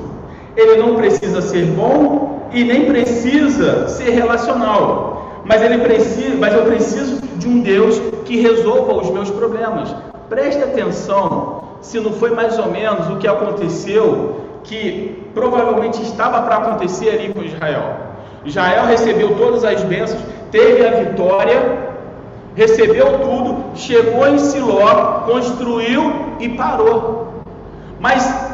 Ele 0.59 0.75
não 0.75 0.95
precisa 0.95 1.41
ser 1.41 1.65
bom 1.67 2.49
e 2.51 2.65
nem 2.65 2.85
precisa 2.85 3.87
ser 3.87 4.09
relacional. 4.09 5.41
Mas 5.45 5.61
ele 5.61 5.77
precisa, 5.77 6.35
mas 6.37 6.53
eu 6.53 6.63
preciso 6.65 7.21
de 7.37 7.47
um 7.47 7.61
Deus 7.61 7.97
que 8.25 8.41
resolva 8.41 8.93
os 8.95 9.09
meus 9.09 9.29
problemas. 9.29 9.95
Preste 10.27 10.61
atenção 10.61 11.63
se 11.79 11.97
não 11.97 12.11
foi 12.11 12.31
mais 12.31 12.59
ou 12.59 12.69
menos 12.69 13.07
o 13.09 13.15
que 13.15 13.27
aconteceu, 13.27 14.41
que 14.65 15.23
provavelmente 15.33 16.01
estava 16.01 16.41
para 16.41 16.57
acontecer 16.57 17.09
ali 17.09 17.33
com 17.33 17.41
Israel. 17.41 17.95
Israel 18.43 18.85
recebeu 18.85 19.37
todas 19.37 19.63
as 19.63 19.81
bênçãos, 19.83 20.21
teve 20.51 20.85
a 20.85 20.91
vitória, 20.91 21.89
recebeu 22.53 23.17
tudo, 23.19 23.63
chegou 23.75 24.27
em 24.27 24.37
Siló, 24.37 25.21
construiu 25.25 26.35
e 26.37 26.49
parou. 26.49 27.27
Mas 27.97 28.48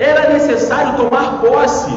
era 0.00 0.30
necessário 0.30 0.96
tomar 0.96 1.40
posse. 1.40 1.92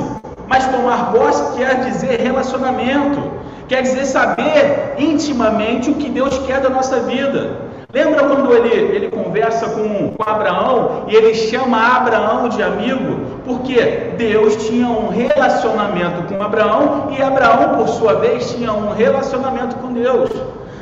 Mas 0.45 0.67
tomar 0.67 1.13
posse 1.13 1.57
quer 1.57 1.85
dizer 1.85 2.19
relacionamento, 2.19 3.31
quer 3.67 3.81
dizer 3.81 4.05
saber 4.05 4.93
intimamente 4.99 5.89
o 5.89 5.95
que 5.95 6.09
Deus 6.09 6.37
quer 6.39 6.59
da 6.59 6.69
nossa 6.69 6.99
vida. 6.99 7.71
Lembra 7.93 8.23
quando 8.23 8.51
ele, 8.53 8.95
ele 8.95 9.09
conversa 9.09 9.69
com, 9.69 10.13
com 10.15 10.29
Abraão 10.29 11.05
e 11.07 11.15
ele 11.15 11.33
chama 11.33 11.95
Abraão 11.95 12.49
de 12.49 12.61
amigo? 12.61 13.39
Porque 13.45 14.13
Deus 14.17 14.55
tinha 14.67 14.87
um 14.87 15.09
relacionamento 15.09 16.23
com 16.23 16.43
Abraão 16.43 17.09
e 17.17 17.21
Abraão, 17.21 17.77
por 17.77 17.87
sua 17.87 18.15
vez, 18.15 18.51
tinha 18.51 18.73
um 18.73 18.93
relacionamento 18.93 19.75
com 19.77 19.93
Deus. 19.93 20.29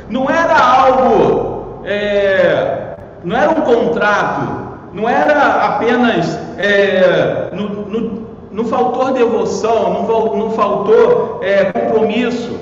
Não 0.08 0.28
era 0.28 0.58
algo, 0.58 1.82
é, 1.84 2.94
não 3.22 3.36
era 3.36 3.50
um 3.50 3.60
contrato, 3.60 4.61
não 4.92 5.08
era 5.08 5.64
apenas, 5.66 6.38
é, 6.58 7.50
no, 7.52 8.22
não 8.50 8.64
faltou 8.66 9.12
devoção, 9.12 10.06
não, 10.06 10.36
não 10.36 10.50
faltou 10.50 11.40
é, 11.42 11.64
compromisso. 11.64 12.58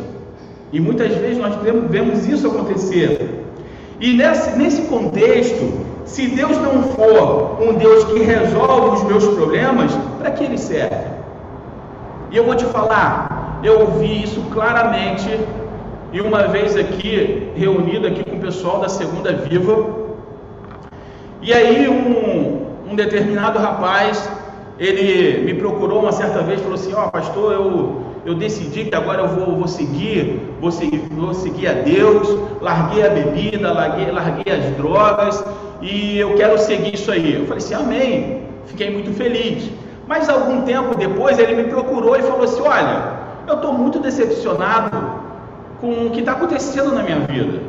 E 0.72 0.78
muitas 0.78 1.12
vezes 1.16 1.38
nós 1.38 1.56
vemos 1.88 2.26
isso 2.26 2.46
acontecer. 2.46 3.44
E 3.98 4.16
nesse, 4.16 4.56
nesse 4.56 4.82
contexto, 4.82 5.80
se 6.04 6.28
Deus 6.28 6.56
não 6.58 6.84
for 6.84 7.58
um 7.60 7.74
Deus 7.74 8.04
que 8.04 8.20
resolve 8.20 8.96
os 8.96 9.02
meus 9.04 9.26
problemas, 9.26 9.92
para 10.18 10.30
que 10.30 10.44
ele 10.44 10.56
serve? 10.56 11.10
E 12.30 12.36
eu 12.36 12.44
vou 12.44 12.54
te 12.54 12.64
falar, 12.66 13.60
eu 13.64 13.80
ouvi 13.80 14.22
isso 14.22 14.40
claramente 14.52 15.28
e 16.12 16.20
uma 16.20 16.48
vez 16.48 16.76
aqui, 16.76 17.50
reunido 17.54 18.06
aqui 18.06 18.24
com 18.24 18.36
o 18.36 18.40
pessoal 18.40 18.80
da 18.80 18.88
Segunda 18.88 19.32
Viva, 19.32 20.09
e 21.42 21.52
aí 21.52 21.88
um, 21.88 22.90
um 22.90 22.94
determinado 22.94 23.58
rapaz, 23.58 24.30
ele 24.78 25.44
me 25.44 25.54
procurou 25.54 26.00
uma 26.00 26.12
certa 26.12 26.42
vez, 26.42 26.60
falou 26.60 26.74
assim, 26.74 26.92
ó 26.94 27.06
oh, 27.06 27.10
pastor, 27.10 27.52
eu 27.52 28.10
eu 28.24 28.34
decidi 28.34 28.84
que 28.84 28.94
agora 28.94 29.22
eu 29.22 29.28
vou, 29.28 29.56
vou 29.56 29.68
seguir, 29.68 30.40
vou 30.60 30.70
seguir, 30.70 30.98
vou 31.10 31.32
seguir 31.32 31.68
a 31.68 31.72
Deus, 31.72 32.28
larguei 32.60 33.02
a 33.02 33.08
bebida, 33.08 33.72
larguei, 33.72 34.10
larguei 34.10 34.52
as 34.52 34.76
drogas 34.76 35.42
e 35.80 36.18
eu 36.18 36.34
quero 36.34 36.58
seguir 36.58 36.94
isso 36.94 37.10
aí. 37.10 37.36
Eu 37.36 37.46
falei 37.46 37.58
assim, 37.58 37.74
amém. 37.74 38.42
Fiquei 38.66 38.90
muito 38.90 39.12
feliz. 39.14 39.70
Mas 40.06 40.28
algum 40.28 40.62
tempo 40.62 40.94
depois 40.96 41.38
ele 41.38 41.54
me 41.54 41.64
procurou 41.64 42.16
e 42.16 42.22
falou 42.22 42.44
assim: 42.44 42.60
Olha, 42.62 43.12
eu 43.46 43.54
estou 43.54 43.72
muito 43.72 43.98
decepcionado 43.98 44.90
com 45.80 46.06
o 46.06 46.10
que 46.10 46.20
está 46.20 46.32
acontecendo 46.32 46.92
na 46.94 47.02
minha 47.02 47.20
vida. 47.20 47.60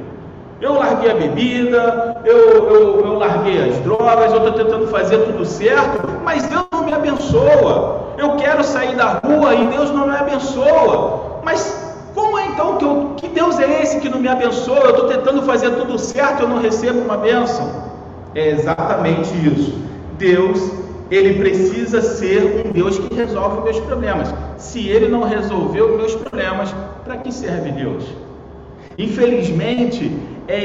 Eu 0.61 0.75
larguei 0.75 1.09
a 1.09 1.15
bebida, 1.15 2.21
eu, 2.23 2.37
eu, 2.69 2.99
eu 3.03 3.13
larguei 3.17 3.67
as 3.67 3.79
drogas, 3.79 4.31
eu 4.31 4.45
estou 4.45 4.51
tentando 4.53 4.87
fazer 4.89 5.17
tudo 5.25 5.43
certo, 5.43 6.07
mas 6.23 6.45
Deus 6.45 6.65
não 6.71 6.85
me 6.85 6.93
abençoa. 6.93 8.13
Eu 8.15 8.35
quero 8.35 8.63
sair 8.63 8.95
da 8.95 9.19
rua 9.25 9.55
e 9.55 9.65
Deus 9.65 9.89
não 9.89 10.05
me 10.05 10.15
abençoa. 10.15 11.39
Mas 11.43 11.95
como 12.13 12.37
é 12.37 12.45
então 12.45 12.77
que, 12.77 12.85
eu, 12.85 13.13
que 13.17 13.27
Deus 13.29 13.59
é 13.59 13.81
esse 13.81 13.99
que 13.99 14.07
não 14.07 14.19
me 14.19 14.27
abençoa? 14.27 14.81
Eu 14.81 14.89
estou 14.91 15.07
tentando 15.07 15.41
fazer 15.41 15.71
tudo 15.71 15.97
certo 15.97 16.43
eu 16.43 16.47
não 16.47 16.61
recebo 16.61 16.99
uma 16.99 17.17
bênção. 17.17 17.67
É 18.35 18.51
exatamente 18.51 19.33
isso. 19.43 19.81
Deus, 20.19 20.71
ele 21.09 21.39
precisa 21.39 22.03
ser 22.03 22.63
um 22.67 22.71
Deus 22.71 22.99
que 22.99 23.15
resolve 23.15 23.61
meus 23.61 23.79
problemas. 23.79 24.31
Se 24.57 24.87
ele 24.87 25.07
não 25.07 25.23
resolveu 25.23 25.97
meus 25.97 26.13
problemas, 26.13 26.71
para 27.03 27.17
que 27.17 27.31
serve 27.31 27.71
Deus? 27.71 28.05
Infelizmente, 29.01 30.11
é 30.47 30.63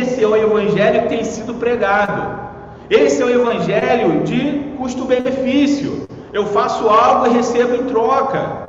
esse 0.00 0.24
é 0.24 0.26
o 0.26 0.34
evangelho 0.34 1.02
que 1.02 1.08
tem 1.08 1.22
sido 1.22 1.54
pregado. 1.54 2.44
Esse 2.88 3.20
é 3.20 3.26
o 3.26 3.30
evangelho 3.30 4.22
de 4.24 4.72
custo-benefício. 4.78 6.06
Eu 6.32 6.46
faço 6.46 6.88
algo 6.88 7.26
e 7.26 7.34
recebo 7.34 7.74
em 7.74 7.84
troca. 7.84 8.68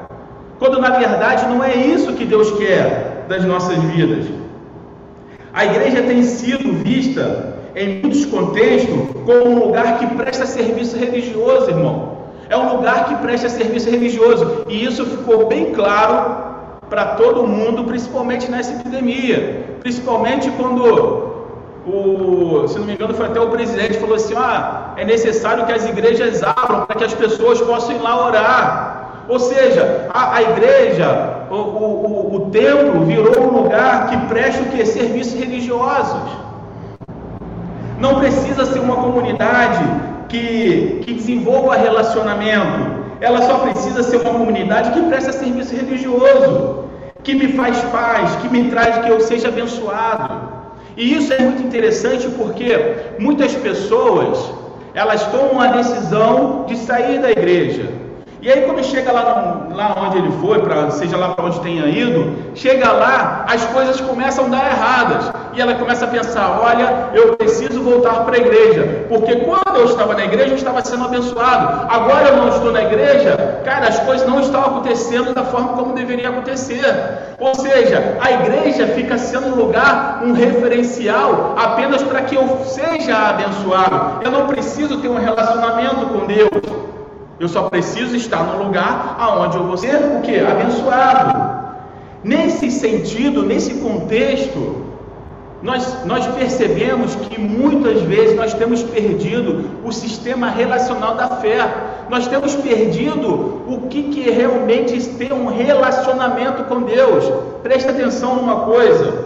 Quando 0.60 0.82
na 0.82 0.90
verdade 0.90 1.48
não 1.48 1.64
é 1.64 1.76
isso 1.76 2.14
que 2.14 2.26
Deus 2.26 2.52
quer 2.58 3.26
das 3.30 3.46
nossas 3.46 3.78
vidas. 3.78 4.26
A 5.54 5.66
igreja 5.66 6.02
tem 6.02 6.22
sido 6.22 6.74
vista 6.84 7.56
em 7.74 8.02
muitos 8.02 8.26
contextos 8.26 8.96
como 9.26 9.50
um 9.50 9.60
lugar 9.66 9.98
que 9.98 10.08
presta 10.08 10.46
serviço 10.46 10.98
religioso, 10.98 11.70
irmão. 11.70 12.18
É 12.50 12.58
um 12.58 12.76
lugar 12.76 13.06
que 13.06 13.16
presta 13.16 13.48
serviço 13.48 13.90
religioso. 13.90 14.64
E 14.68 14.84
isso 14.84 15.06
ficou 15.06 15.48
bem 15.48 15.72
claro 15.72 16.55
para 16.90 17.16
todo 17.16 17.48
mundo, 17.48 17.84
principalmente 17.84 18.50
nessa 18.50 18.74
epidemia. 18.74 19.78
Principalmente 19.82 20.50
quando 20.52 21.36
o, 21.86 22.68
se 22.68 22.80
não 22.80 22.86
me 22.86 22.94
engano, 22.94 23.14
foi 23.14 23.28
até 23.28 23.40
o 23.40 23.50
presidente 23.50 24.00
falou 24.00 24.16
assim: 24.16 24.34
ah, 24.36 24.94
é 24.98 25.06
necessário 25.06 25.66
que 25.66 25.72
as 25.72 25.86
igrejas 25.86 26.42
abram 26.42 26.86
para 26.86 26.96
que 26.96 27.04
as 27.04 27.14
pessoas 27.14 27.62
possam 27.62 27.96
ir 27.96 28.00
lá 28.00 28.26
orar. 28.26 29.24
Ou 29.28 29.40
seja, 29.40 30.08
a, 30.14 30.36
a 30.36 30.42
igreja, 30.42 31.48
o, 31.50 31.56
o, 31.56 32.36
o, 32.36 32.40
templo 32.52 33.06
virou 33.06 33.40
um 33.42 33.64
lugar 33.64 34.08
que 34.08 34.18
presta 34.28 34.62
o 34.64 34.66
que? 34.68 34.86
Serviços 34.86 35.40
religiosos. 35.40 36.46
Não 38.00 38.20
precisa 38.20 38.66
ser 38.66 38.80
uma 38.80 38.98
comunidade 38.98 39.84
que, 40.30 41.02
que 41.04 41.14
desenvolva 41.14 41.76
relacionamento 41.76 43.05
ela 43.22 43.42
só 43.42 43.60
precisa 43.60 44.04
ser 44.04 44.18
uma 44.18 44.32
comunidade 44.32 44.92
que 44.92 45.08
presta 45.08 45.32
serviço 45.32 45.76
religioso, 45.76 46.86
que 47.24 47.34
me 47.34 47.54
faz 47.54 47.80
paz, 47.86 48.36
que 48.38 48.50
me 48.50 48.70
traz 48.70 48.98
que 49.00 49.10
eu 49.10 49.20
seja 49.20 49.48
abençoado. 49.48 50.56
E 50.98 51.16
isso 51.16 51.34
é 51.34 51.40
muito 51.40 51.64
interessante 51.64 52.28
porque 52.30 52.96
muitas 53.20 53.54
pessoas 53.54 54.52
elas 54.94 55.24
tomam 55.28 55.60
a 55.60 55.68
decisão 55.68 56.66
de 56.68 56.78
sair 56.78 57.20
da 57.20 57.32
igreja. 57.32 58.05
E 58.46 58.52
aí 58.52 58.62
quando 58.62 58.84
chega 58.84 59.12
lá, 59.12 59.68
no, 59.68 59.76
lá 59.76 59.96
onde 59.98 60.20
ele 60.20 60.32
foi, 60.40 60.62
pra, 60.62 60.92
seja 60.92 61.18
lá 61.18 61.30
para 61.30 61.46
onde 61.46 61.60
tenha 61.62 61.88
ido, 61.88 62.32
chega 62.54 62.92
lá, 62.92 63.44
as 63.50 63.66
coisas 63.66 64.00
começam 64.00 64.46
a 64.46 64.50
dar 64.50 64.66
erradas. 64.68 65.32
E 65.56 65.60
ela 65.60 65.74
começa 65.74 66.06
a 66.06 66.08
pensar, 66.08 66.62
olha, 66.62 67.10
eu 67.16 67.36
preciso 67.36 67.82
voltar 67.82 68.24
para 68.24 68.36
a 68.36 68.38
igreja. 68.38 69.08
Porque 69.10 69.38
quando 69.38 69.78
eu 69.78 69.86
estava 69.86 70.14
na 70.14 70.26
igreja, 70.26 70.52
eu 70.52 70.58
estava 70.58 70.86
sendo 70.86 71.06
abençoado. 71.06 71.92
Agora 71.92 72.28
eu 72.28 72.36
não 72.36 72.50
estou 72.50 72.72
na 72.72 72.84
igreja, 72.84 73.62
cara, 73.66 73.88
as 73.88 74.00
coisas 74.02 74.28
não 74.28 74.40
estão 74.40 74.62
acontecendo 74.62 75.34
da 75.34 75.44
forma 75.46 75.70
como 75.70 75.96
deveria 75.96 76.30
acontecer. 76.30 76.86
Ou 77.40 77.56
seja, 77.56 78.16
a 78.22 78.32
igreja 78.32 78.86
fica 78.90 79.18
sendo 79.18 79.48
um 79.48 79.56
lugar, 79.56 80.22
um 80.24 80.34
referencial 80.34 81.56
apenas 81.58 82.04
para 82.04 82.22
que 82.22 82.36
eu 82.36 82.60
seja 82.64 83.18
abençoado. 83.30 84.24
Eu 84.24 84.30
não 84.30 84.46
preciso 84.46 85.02
ter 85.02 85.08
um 85.08 85.18
relacionamento 85.18 86.06
com 86.06 86.28
Deus. 86.28 86.85
Eu 87.40 87.50
só 87.50 87.64
preciso 87.70 88.16
estar 88.16 88.44
no 88.44 88.64
lugar 88.64 89.18
aonde 89.20 89.58
eu 89.58 89.66
vou 89.66 89.78
ser 89.78 89.96
o 89.96 90.22
que? 90.22 90.40
Abençoado. 90.40 91.66
Nesse 92.24 92.72
sentido, 92.72 93.44
nesse 93.44 93.76
contexto, 93.76 94.86
nós, 95.62 96.06
nós 96.06 96.26
percebemos 96.28 97.16
que 97.16 97.40
muitas 97.40 98.02
vezes 98.02 98.36
nós 98.36 98.54
temos 98.54 98.84
perdido 98.84 99.70
o 99.84 99.92
sistema 99.92 100.50
relacional 100.50 101.16
da 101.16 101.28
fé. 101.28 101.60
Nós 102.10 102.28
temos 102.28 102.56
perdido 102.56 103.64
o 103.68 103.88
que, 103.90 104.04
que 104.04 104.30
é 104.30 104.32
realmente 104.32 104.98
ter 105.16 105.34
um 105.34 105.48
relacionamento 105.48 106.64
com 106.66 106.84
Deus. 106.84 107.26
Preste 107.64 107.90
atenção 107.90 108.36
numa 108.36 108.62
coisa. 108.62 109.26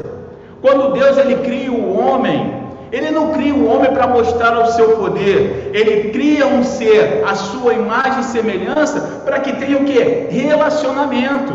Quando 0.61 0.93
Deus 0.93 1.17
ele 1.17 1.35
cria 1.37 1.71
o 1.71 1.97
homem, 1.97 2.58
Ele 2.91 3.11
não 3.11 3.31
cria 3.31 3.53
um 3.53 3.69
homem 3.71 3.91
para 3.91 4.07
mostrar 4.07 4.59
o 4.59 4.71
seu 4.71 4.97
poder. 4.97 5.71
Ele 5.73 6.09
cria 6.09 6.47
um 6.47 6.63
ser, 6.63 7.23
a 7.25 7.35
sua 7.35 7.73
imagem 7.73 8.21
e 8.21 8.23
semelhança, 8.23 9.21
para 9.23 9.39
que 9.39 9.53
tenha 9.53 9.77
o 9.77 9.85
que? 9.85 9.99
Relacionamento. 10.29 11.53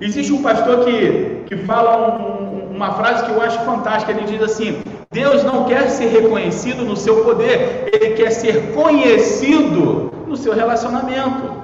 Existe 0.00 0.32
um 0.32 0.42
pastor 0.42 0.84
que, 0.84 1.42
que 1.46 1.56
fala 1.56 2.18
um, 2.18 2.74
uma 2.74 2.92
frase 2.92 3.24
que 3.24 3.30
eu 3.32 3.42
acho 3.42 3.58
fantástica. 3.60 4.12
Ele 4.12 4.26
diz 4.26 4.42
assim: 4.42 4.80
Deus 5.10 5.42
não 5.42 5.64
quer 5.64 5.88
ser 5.88 6.06
reconhecido 6.06 6.84
no 6.84 6.96
seu 6.96 7.24
poder, 7.24 7.90
ele 7.92 8.14
quer 8.14 8.30
ser 8.30 8.72
conhecido 8.74 10.12
no 10.26 10.36
seu 10.36 10.54
relacionamento. 10.54 11.58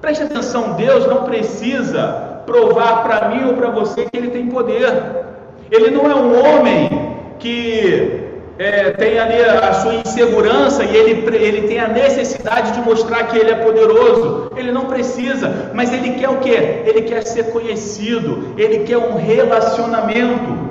Preste 0.00 0.22
atenção, 0.22 0.74
Deus 0.74 1.06
não 1.06 1.24
precisa 1.24 2.42
provar 2.46 3.02
para 3.02 3.28
mim 3.28 3.48
ou 3.48 3.54
para 3.54 3.68
você 3.68 4.06
que 4.06 4.16
ele 4.16 4.30
tem 4.30 4.46
poder. 4.46 5.26
Ele 5.70 5.90
não 5.90 6.10
é 6.10 6.14
um 6.14 6.38
homem 6.38 7.07
que 7.38 8.28
é, 8.58 8.90
tem 8.90 9.18
ali 9.18 9.40
a 9.40 9.72
sua 9.72 9.94
insegurança 9.94 10.82
e 10.82 10.94
ele, 10.96 11.36
ele 11.36 11.68
tem 11.68 11.78
a 11.78 11.86
necessidade 11.86 12.72
de 12.72 12.80
mostrar 12.80 13.24
que 13.28 13.38
ele 13.38 13.50
é 13.50 13.54
poderoso. 13.54 14.50
Ele 14.56 14.72
não 14.72 14.86
precisa, 14.86 15.70
mas 15.72 15.92
ele 15.92 16.14
quer 16.14 16.28
o 16.28 16.38
que? 16.38 16.50
Ele 16.50 17.02
quer 17.02 17.22
ser 17.22 17.52
conhecido, 17.52 18.54
ele 18.58 18.80
quer 18.80 18.98
um 18.98 19.14
relacionamento. 19.16 20.68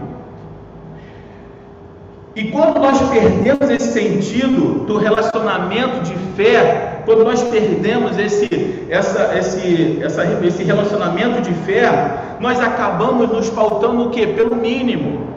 E 2.36 2.52
quando 2.52 2.80
nós 2.80 3.02
perdemos 3.10 3.70
esse 3.70 3.94
sentido 3.94 4.86
do 4.86 4.98
relacionamento 4.98 6.02
de 6.02 6.14
fé, 6.36 7.02
quando 7.06 7.24
nós 7.24 7.42
perdemos 7.42 8.20
esse, 8.20 8.86
essa, 8.90 9.36
esse, 9.36 10.00
essa, 10.04 10.24
esse 10.46 10.62
relacionamento 10.62 11.42
de 11.42 11.54
fé, 11.66 12.36
nós 12.40 12.60
acabamos 12.60 13.30
nos 13.30 13.50
pautando 13.50 14.04
o 14.04 14.10
que? 14.12 14.28
Pelo 14.28 14.56
mínimo. 14.56 15.37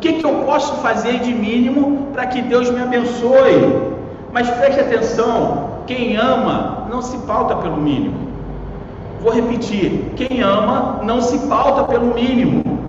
Que, 0.00 0.14
que 0.14 0.24
eu 0.24 0.44
posso 0.46 0.76
fazer 0.76 1.18
de 1.20 1.32
mínimo 1.32 2.08
para 2.12 2.26
que 2.26 2.40
Deus 2.40 2.70
me 2.70 2.80
abençoe? 2.80 3.90
Mas 4.32 4.48
preste 4.50 4.80
atenção: 4.80 5.82
quem 5.86 6.16
ama 6.16 6.86
não 6.90 7.02
se 7.02 7.18
pauta 7.18 7.56
pelo 7.56 7.76
mínimo. 7.76 8.30
Vou 9.20 9.32
repetir: 9.32 10.12
quem 10.16 10.40
ama 10.40 11.00
não 11.02 11.20
se 11.20 11.38
pauta 11.46 11.84
pelo 11.84 12.14
mínimo. 12.14 12.80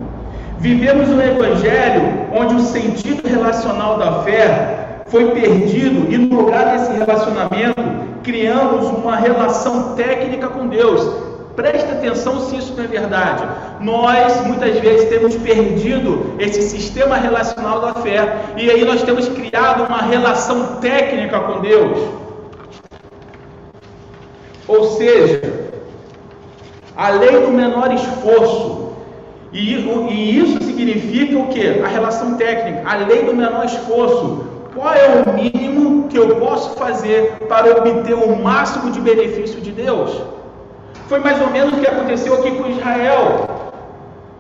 Vivemos 0.58 1.10
um 1.10 1.20
evangelho 1.20 2.28
onde 2.34 2.56
o 2.56 2.60
sentido 2.60 3.28
relacional 3.28 3.98
da 3.98 4.22
fé 4.24 5.04
foi 5.08 5.32
perdido 5.32 6.12
e 6.14 6.18
no 6.18 6.42
lugar 6.42 6.78
desse 6.78 6.94
relacionamento 6.94 7.82
criamos 8.24 8.86
uma 8.90 9.18
relação 9.18 9.96
técnica 9.96 10.48
com 10.48 10.68
Deus. 10.68 11.31
Preste 11.56 11.92
atenção 11.92 12.40
se 12.40 12.56
isso 12.56 12.74
não 12.76 12.84
é 12.84 12.88
verdade. 12.88 13.44
Nós 13.82 14.46
muitas 14.46 14.78
vezes 14.80 15.10
temos 15.10 15.36
perdido 15.36 16.36
esse 16.40 16.62
sistema 16.62 17.18
relacional 17.18 17.82
da 17.82 17.94
fé 17.96 18.46
e 18.58 18.70
aí 18.70 18.86
nós 18.86 19.02
temos 19.04 19.28
criado 19.28 19.84
uma 19.84 20.02
relação 20.02 20.78
técnica 20.78 21.40
com 21.40 21.60
Deus. 21.62 22.00
Ou 24.68 24.92
seja, 24.92 25.42
a 26.96 27.10
lei 27.10 27.42
do 27.42 27.52
menor 27.52 27.94
esforço 27.94 28.82
e, 29.52 29.76
e 29.76 30.40
isso 30.40 30.64
significa 30.64 31.38
o 31.38 31.48
que? 31.48 31.82
A 31.82 31.88
relação 31.88 32.36
técnica, 32.36 32.90
a 32.90 32.96
lei 32.96 33.24
do 33.24 33.36
menor 33.36 33.66
esforço. 33.66 34.46
Qual 34.74 34.94
é 34.94 35.22
o 35.22 35.34
mínimo 35.34 36.08
que 36.08 36.18
eu 36.18 36.38
posso 36.38 36.78
fazer 36.78 37.34
para 37.50 37.78
obter 37.78 38.14
o 38.14 38.36
máximo 38.38 38.90
de 38.90 39.02
benefício 39.02 39.60
de 39.60 39.72
Deus? 39.72 40.12
Foi 41.12 41.20
mais 41.20 41.42
ou 41.42 41.50
menos 41.50 41.74
o 41.74 41.76
que 41.82 41.88
aconteceu 41.88 42.34
aqui 42.36 42.52
com 42.52 42.70
Israel. 42.70 43.74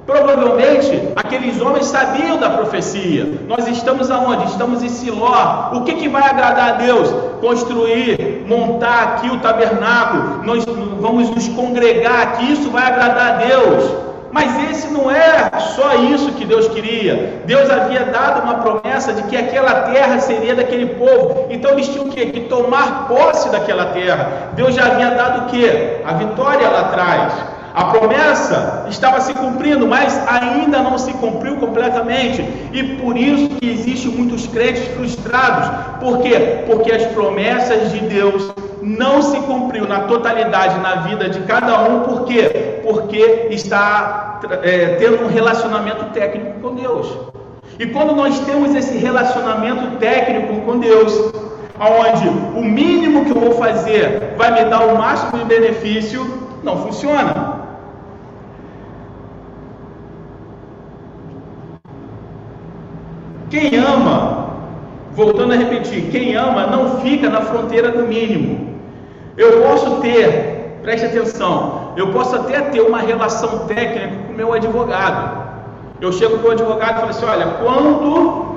Provavelmente 0.06 1.10
aqueles 1.18 1.60
homens 1.60 1.88
sabiam 1.88 2.38
da 2.38 2.50
profecia. 2.50 3.42
Nós 3.46 3.68
estamos 3.68 4.10
aonde? 4.10 4.46
Estamos 4.46 4.82
em 4.82 4.88
Siló. 4.88 5.72
O 5.74 5.84
que, 5.84 5.96
que 5.96 6.08
vai 6.08 6.24
agradar 6.24 6.70
a 6.70 6.72
Deus? 6.78 7.10
Construir, 7.42 8.46
montar 8.48 9.04
aqui 9.04 9.30
o 9.30 9.40
tabernáculo. 9.40 10.46
Nós 10.46 10.64
vamos 11.02 11.30
nos 11.32 11.50
congregar 11.50 12.22
aqui. 12.22 12.54
Isso 12.54 12.72
vai 12.72 12.86
agradar 12.86 13.34
a 13.34 13.36
Deus. 13.46 14.11
Mas 14.32 14.70
esse 14.70 14.88
não 14.88 15.12
é 15.12 15.52
só 15.76 15.96
isso 15.96 16.32
que 16.34 16.46
Deus 16.46 16.68
queria. 16.70 17.42
Deus 17.46 17.70
havia 17.70 18.06
dado 18.06 18.44
uma 18.44 18.56
promessa 18.56 19.14
de 19.14 19.24
que 19.24 19.36
aquela 19.36 19.82
terra 19.92 20.20
seria 20.20 20.56
daquele 20.56 20.96
povo. 20.96 21.48
Então 21.50 21.72
eles 21.72 21.88
tinham 21.90 22.10
que, 22.10 22.26
que 22.28 22.42
tomar 22.42 23.08
posse 23.08 23.50
daquela 23.50 23.88
terra. 23.88 24.52
Deus 24.54 24.74
já 24.74 24.86
havia 24.86 25.12
dado 25.12 25.44
o 25.44 25.46
que? 25.48 26.02
A 26.06 26.14
vitória 26.14 26.70
lá 26.70 26.82
atrás. 26.82 27.34
A 27.74 27.86
promessa 27.86 28.86
estava 28.90 29.22
se 29.22 29.34
cumprindo, 29.34 29.88
mas 29.88 30.22
ainda 30.28 30.80
não 30.80 30.98
se 30.98 31.14
cumpriu 31.14 31.56
completamente. 31.56 32.42
E 32.74 32.84
por 33.02 33.18
isso 33.18 33.50
que 33.56 33.70
existem 33.70 34.12
muitos 34.12 34.46
crentes 34.48 34.86
frustrados. 34.90 35.70
Por 36.00 36.22
quê? 36.22 36.64
Porque 36.68 36.92
as 36.92 37.06
promessas 37.08 37.92
de 37.92 38.00
Deus 38.00 38.54
não 38.82 39.22
se 39.22 39.40
cumpriu 39.42 39.88
na 39.88 40.02
totalidade 40.02 40.80
na 40.80 40.96
vida 41.08 41.30
de 41.30 41.40
cada 41.42 41.82
um, 41.84 42.02
por 42.02 42.26
quê? 42.26 42.71
Porque 42.92 43.48
está 43.52 44.42
é, 44.64 44.96
tendo 45.00 45.24
um 45.24 45.28
relacionamento 45.28 46.12
técnico 46.14 46.60
com 46.60 46.76
Deus. 46.76 47.08
E 47.80 47.86
quando 47.86 48.14
nós 48.14 48.38
temos 48.42 48.76
esse 48.76 48.98
relacionamento 48.98 49.98
técnico 49.98 50.60
com 50.66 50.78
Deus, 50.78 51.14
onde 51.80 52.28
o 52.60 52.62
mínimo 52.62 53.24
que 53.24 53.32
eu 53.32 53.40
vou 53.40 53.54
fazer 53.54 54.34
vai 54.38 54.52
me 54.52 54.70
dar 54.70 54.82
o 54.82 54.98
máximo 54.98 55.40
de 55.40 55.46
benefício, 55.46 56.50
não 56.64 56.84
funciona. 56.84 57.62
Quem 63.50 63.78
ama, 63.78 64.50
voltando 65.14 65.54
a 65.54 65.56
repetir, 65.56 66.10
quem 66.12 66.36
ama 66.36 66.68
não 66.68 67.00
fica 67.00 67.30
na 67.30 67.40
fronteira 67.40 67.90
do 67.90 68.04
mínimo. 68.06 68.76
Eu 69.38 69.62
posso 69.62 70.02
ter, 70.02 70.61
preste 70.82 71.06
atenção, 71.06 71.94
eu 71.96 72.12
posso 72.12 72.36
até 72.36 72.62
ter 72.62 72.82
uma 72.82 73.00
relação 73.00 73.60
técnica 73.68 74.26
com 74.26 74.34
o 74.34 74.36
meu 74.36 74.54
advogado. 74.54 75.42
Eu 76.00 76.12
chego 76.12 76.40
para 76.40 76.50
o 76.50 76.52
advogado 76.52 76.92
e 76.92 77.00
falo 77.00 77.10
assim: 77.10 77.26
olha, 77.26 77.48
quando, 77.64 78.56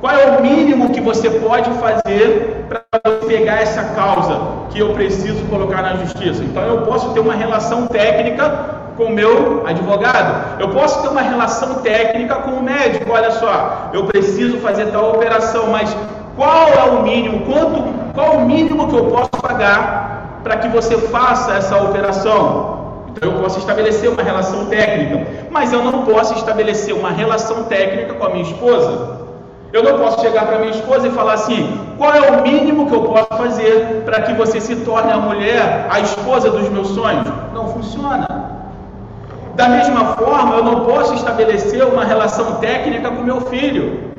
qual 0.00 0.14
é 0.14 0.38
o 0.38 0.42
mínimo 0.42 0.90
que 0.90 1.00
você 1.00 1.28
pode 1.28 1.70
fazer 1.72 2.66
para 2.68 2.82
pegar 3.26 3.60
essa 3.60 3.84
causa 3.94 4.40
que 4.70 4.78
eu 4.78 4.94
preciso 4.94 5.44
colocar 5.46 5.82
na 5.82 5.96
justiça? 5.96 6.42
Então 6.42 6.62
eu 6.62 6.82
posso 6.82 7.10
ter 7.10 7.20
uma 7.20 7.34
relação 7.34 7.86
técnica 7.86 8.80
com 8.96 9.04
o 9.04 9.10
meu 9.10 9.66
advogado. 9.66 10.60
Eu 10.60 10.70
posso 10.70 11.02
ter 11.02 11.08
uma 11.08 11.20
relação 11.20 11.74
técnica 11.76 12.36
com 12.36 12.52
o 12.52 12.62
médico. 12.62 13.12
Olha 13.12 13.30
só, 13.32 13.90
eu 13.92 14.04
preciso 14.04 14.58
fazer 14.58 14.86
tal 14.86 15.10
operação, 15.10 15.68
mas 15.68 15.94
qual 16.34 16.68
é 16.68 16.90
o 16.90 17.02
mínimo? 17.02 17.44
Quanto, 17.44 17.82
qual 18.14 18.38
o 18.38 18.46
mínimo 18.46 18.88
que 18.88 18.96
eu 18.96 19.04
posso 19.06 19.30
pagar 19.42 20.09
para 20.42 20.56
que 20.56 20.68
você 20.68 20.96
faça 20.98 21.54
essa 21.54 21.76
operação? 21.76 22.80
Então 23.10 23.32
eu 23.32 23.40
posso 23.40 23.58
estabelecer 23.58 24.10
uma 24.10 24.22
relação 24.22 24.66
técnica, 24.66 25.26
mas 25.50 25.72
eu 25.72 25.82
não 25.82 26.04
posso 26.04 26.34
estabelecer 26.34 26.94
uma 26.94 27.10
relação 27.10 27.64
técnica 27.64 28.14
com 28.14 28.24
a 28.24 28.30
minha 28.30 28.42
esposa. 28.42 29.20
Eu 29.72 29.84
não 29.84 29.98
posso 29.98 30.20
chegar 30.20 30.46
para 30.46 30.58
minha 30.58 30.70
esposa 30.70 31.08
e 31.08 31.10
falar 31.10 31.34
assim: 31.34 31.78
qual 31.96 32.12
é 32.12 32.30
o 32.30 32.42
mínimo 32.42 32.88
que 32.88 32.94
eu 32.94 33.02
posso 33.02 33.28
fazer 33.36 34.02
para 34.04 34.22
que 34.22 34.32
você 34.32 34.60
se 34.60 34.76
torne 34.76 35.12
a 35.12 35.16
mulher, 35.16 35.86
a 35.90 36.00
esposa 36.00 36.50
dos 36.50 36.68
meus 36.68 36.88
sonhos? 36.88 37.26
Não 37.54 37.68
funciona. 37.68 38.26
Da 39.54 39.68
mesma 39.68 40.16
forma, 40.16 40.56
eu 40.56 40.64
não 40.64 40.80
posso 40.86 41.14
estabelecer 41.14 41.84
uma 41.84 42.04
relação 42.04 42.56
técnica 42.56 43.10
com 43.10 43.22
meu 43.22 43.42
filho. 43.42 44.09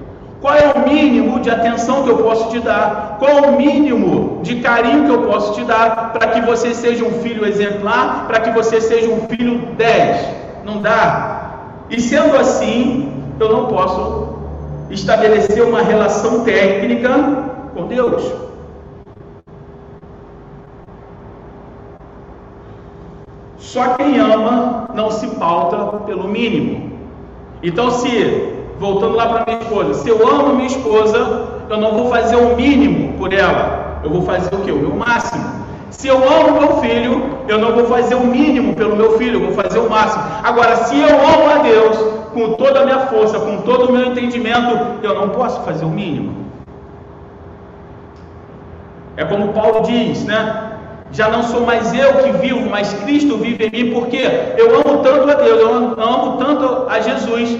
Qual 0.41 0.55
é 0.55 0.73
o 0.75 0.89
mínimo 0.89 1.39
de 1.39 1.51
atenção 1.51 2.03
que 2.03 2.09
eu 2.09 2.17
posso 2.17 2.49
te 2.49 2.59
dar? 2.59 3.17
Qual 3.19 3.29
é 3.29 3.41
o 3.41 3.55
mínimo 3.55 4.39
de 4.41 4.55
carinho 4.55 5.05
que 5.05 5.11
eu 5.11 5.21
posso 5.21 5.53
te 5.53 5.63
dar 5.63 6.13
para 6.13 6.31
que 6.31 6.41
você 6.41 6.73
seja 6.73 7.05
um 7.05 7.21
filho 7.21 7.45
exemplar, 7.45 8.25
para 8.27 8.39
que 8.39 8.49
você 8.49 8.81
seja 8.81 9.07
um 9.07 9.27
filho 9.27 9.75
10? 9.77 10.25
Não 10.65 10.81
dá. 10.81 11.51
E 11.91 12.01
sendo 12.01 12.35
assim, 12.37 13.13
eu 13.39 13.51
não 13.51 13.67
posso 13.67 14.35
estabelecer 14.89 15.63
uma 15.63 15.83
relação 15.83 16.43
técnica 16.43 17.11
com 17.75 17.85
Deus. 17.85 18.33
Só 23.59 23.89
quem 23.93 24.17
ama 24.17 24.89
não 24.95 25.11
se 25.11 25.27
pauta 25.35 25.99
pelo 25.99 26.27
mínimo. 26.27 26.91
Então, 27.61 27.91
se 27.91 28.60
voltando 28.81 29.15
lá 29.15 29.27
para 29.27 29.45
minha 29.45 29.61
esposa, 29.61 29.93
se 29.93 30.09
eu 30.09 30.27
amo 30.27 30.55
minha 30.55 30.67
esposa, 30.67 31.19
eu 31.69 31.77
não 31.77 31.91
vou 31.91 32.09
fazer 32.09 32.35
o 32.35 32.55
mínimo 32.55 33.13
por 33.13 33.31
ela, 33.31 33.99
eu 34.03 34.09
vou 34.09 34.23
fazer 34.23 34.53
o 34.55 34.57
que? 34.57 34.71
O 34.71 34.77
meu 34.77 34.95
máximo. 34.95 35.61
Se 35.91 36.07
eu 36.07 36.17
amo 36.17 36.59
meu 36.59 36.77
filho, 36.77 37.37
eu 37.47 37.59
não 37.59 37.73
vou 37.73 37.85
fazer 37.85 38.15
o 38.15 38.25
mínimo 38.25 38.73
pelo 38.73 38.95
meu 38.95 39.19
filho, 39.19 39.35
eu 39.35 39.45
vou 39.51 39.63
fazer 39.63 39.77
o 39.77 39.87
máximo. 39.87 40.23
Agora, 40.43 40.75
se 40.77 40.99
eu 40.99 41.15
amo 41.15 41.49
a 41.53 41.57
Deus 41.61 41.95
com 42.33 42.53
toda 42.53 42.79
a 42.79 42.85
minha 42.85 43.01
força, 43.01 43.39
com 43.39 43.57
todo 43.57 43.89
o 43.89 43.91
meu 43.91 44.07
entendimento, 44.07 44.75
eu 45.03 45.13
não 45.13 45.29
posso 45.29 45.61
fazer 45.61 45.85
o 45.85 45.89
mínimo. 45.89 46.47
É 49.15 49.25
como 49.25 49.49
Paulo 49.49 49.81
diz, 49.83 50.23
né? 50.25 50.71
Já 51.11 51.29
não 51.29 51.43
sou 51.43 51.61
mais 51.61 51.93
eu 51.93 52.13
que 52.15 52.31
vivo, 52.31 52.67
mas 52.67 52.93
Cristo 53.03 53.37
vive 53.37 53.65
em 53.67 53.83
mim, 53.83 53.93
porque 53.93 54.23
eu 54.57 54.73
amo 54.75 55.03
tanto 55.03 55.29
a 55.29 55.33
Deus, 55.35 55.59
eu 55.59 55.71
amo 56.01 56.37
tanto 56.37 56.89
a 56.89 56.99
Jesus, 57.01 57.59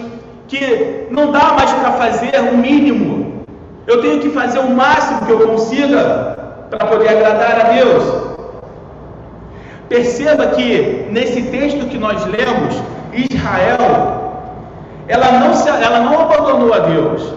que 0.52 1.08
não 1.10 1.32
dá 1.32 1.54
mais 1.54 1.72
para 1.72 1.94
fazer 1.94 2.38
o 2.52 2.58
mínimo. 2.58 3.46
Eu 3.88 4.02
tenho 4.02 4.20
que 4.20 4.30
fazer 4.32 4.60
o 4.60 4.70
máximo 4.70 5.26
que 5.26 5.32
eu 5.32 5.48
consiga 5.48 6.66
para 6.70 6.88
poder 6.88 7.08
agradar 7.08 7.58
a 7.62 7.64
Deus. 7.70 8.04
Perceba 9.88 10.48
que 10.48 11.08
nesse 11.10 11.44
texto 11.44 11.88
que 11.88 11.98
nós 11.98 12.26
lemos, 12.26 12.76
Israel, 13.14 14.44
ela 15.08 15.32
não, 15.40 15.54
se, 15.54 15.70
ela 15.70 16.02
não 16.02 16.20
abandonou 16.20 16.74
a 16.74 16.80
Deus. 16.80 17.34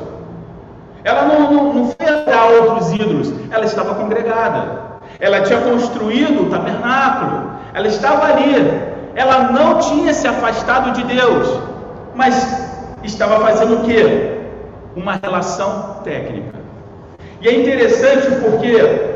Ela 1.05 1.23
não, 1.23 1.53
não, 1.53 1.73
não 1.73 1.93
foi 1.93 2.09
adorar 2.09 2.51
outros 2.51 2.93
ídolos, 2.95 3.33
ela 3.53 3.65
estava 3.65 3.95
congregada. 3.95 4.83
Ela 5.21 5.43
tinha 5.43 5.61
construído 5.61 6.43
o 6.43 6.51
tabernáculo, 6.51 7.51
ela 7.73 7.87
estava 7.87 8.27
ali. 8.27 8.93
Ela 9.15 9.53
não 9.53 9.79
tinha 9.79 10.13
se 10.13 10.27
afastado 10.27 10.91
de 10.91 11.05
Deus, 11.05 11.61
mas 12.17 12.74
estava 13.05 13.41
fazendo 13.41 13.75
o 13.75 13.85
que? 13.85 14.39
Uma 14.97 15.19
relação 15.23 16.01
técnica. 16.05 16.59
E 17.41 17.49
é 17.49 17.61
interessante 17.61 18.27
porque 18.41 19.15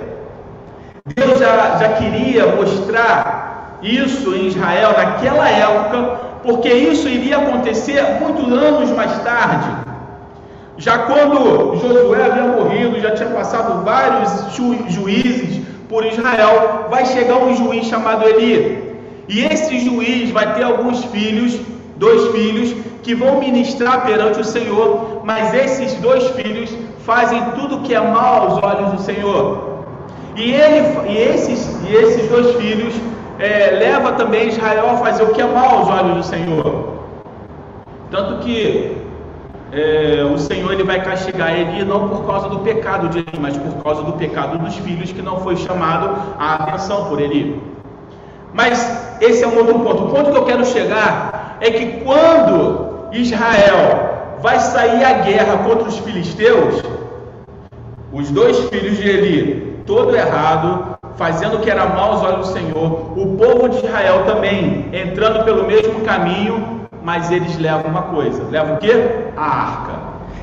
Deus 1.16 1.38
já, 1.38 1.78
já 1.78 1.88
queria 1.94 2.46
mostrar 2.54 3.78
isso 3.82 4.34
em 4.34 4.48
Israel 4.48 4.92
naquela 4.96 5.48
época, 5.48 6.20
porque 6.42 6.68
isso 6.68 7.08
iria 7.08 7.38
acontecer 7.38 8.02
muitos 8.20 8.52
anos 8.52 8.90
mais 8.90 9.16
tarde. 9.22 9.70
Já 10.76 10.98
quando 10.98 11.76
Josué 11.76 12.24
havia 12.24 12.44
morrido, 12.44 13.00
já 13.00 13.12
tinha 13.12 13.30
passado 13.30 13.84
vários 13.84 14.54
ju 14.54 14.76
juízes 14.88 15.60
por 15.88 16.04
Israel, 16.04 16.86
vai 16.90 17.06
chegar 17.06 17.38
um 17.38 17.54
juiz 17.56 17.86
chamado 17.86 18.28
Eli. 18.28 18.96
E 19.28 19.44
esse 19.44 19.80
juiz 19.80 20.30
vai 20.30 20.54
ter 20.54 20.62
alguns 20.62 21.04
filhos, 21.06 21.58
dois 21.98 22.28
filhos, 22.28 22.74
que 23.02 23.14
vão 23.14 23.40
ministrar 23.40 24.06
perante 24.06 24.40
o 24.40 24.44
Senhor, 24.44 25.22
mas 25.24 25.52
esses 25.52 25.94
dois 25.94 26.28
filhos 26.30 26.70
fazem 27.00 27.42
tudo 27.56 27.80
que 27.80 27.94
é 27.94 28.00
mal 28.00 28.42
aos 28.42 28.62
olhos 28.62 28.92
do 28.92 29.02
Senhor. 29.02 29.68
E, 30.36 30.52
ele, 30.52 31.08
e, 31.08 31.18
esses, 31.18 31.80
e 31.88 31.94
esses 31.94 32.28
dois 32.28 32.54
filhos 32.56 32.94
é, 33.38 33.70
leva 33.70 34.12
também 34.12 34.48
Israel 34.48 34.90
a 34.90 34.96
fazer 34.98 35.24
o 35.24 35.28
que 35.28 35.40
é 35.40 35.46
mal 35.46 35.78
aos 35.78 35.88
olhos 35.88 36.16
do 36.16 36.22
Senhor. 36.22 36.98
Tanto 38.10 38.38
que 38.44 38.96
é, 39.72 40.26
o 40.32 40.38
Senhor 40.38 40.72
ele 40.72 40.84
vai 40.84 41.02
castigar 41.02 41.52
ele 41.52 41.84
não 41.84 42.08
por 42.08 42.26
causa 42.26 42.48
do 42.48 42.60
pecado 42.60 43.08
de 43.08 43.18
ele, 43.18 43.38
mas 43.40 43.56
por 43.56 43.82
causa 43.82 44.02
do 44.02 44.12
pecado 44.12 44.58
dos 44.58 44.76
filhos 44.76 45.12
que 45.12 45.20
não 45.20 45.40
foi 45.40 45.56
chamado 45.56 46.10
a 46.38 46.54
atenção 46.54 47.06
por 47.06 47.20
ele. 47.20 47.60
Mas 48.52 49.18
esse 49.20 49.44
é 49.44 49.46
um 49.46 49.56
outro 49.58 49.78
ponto. 49.80 50.04
O 50.04 50.08
ponto 50.08 50.30
que 50.30 50.38
eu 50.38 50.44
quero 50.44 50.64
chegar 50.64 51.47
é 51.60 51.70
que 51.70 52.00
quando 52.04 53.08
Israel 53.12 54.36
vai 54.40 54.58
sair 54.60 55.04
à 55.04 55.12
guerra 55.14 55.58
contra 55.58 55.88
os 55.88 55.98
filisteus, 55.98 56.82
os 58.12 58.30
dois 58.30 58.68
filhos 58.68 58.96
de 58.96 59.08
Eli, 59.08 59.82
todo 59.86 60.16
errado, 60.16 60.98
fazendo 61.16 61.56
o 61.56 61.60
que 61.60 61.70
era 61.70 61.86
mal 61.86 62.12
aos 62.12 62.22
olhos 62.22 62.48
do 62.48 62.52
Senhor, 62.52 63.18
o 63.18 63.36
povo 63.36 63.68
de 63.68 63.78
Israel 63.78 64.24
também 64.24 64.88
entrando 64.92 65.44
pelo 65.44 65.64
mesmo 65.66 66.00
caminho, 66.02 66.88
mas 67.02 67.30
eles 67.30 67.58
levam 67.58 67.90
uma 67.90 68.02
coisa: 68.02 68.42
levam 68.50 68.76
o 68.76 68.78
que? 68.78 68.92
A 69.36 69.42
arca. 69.42 69.87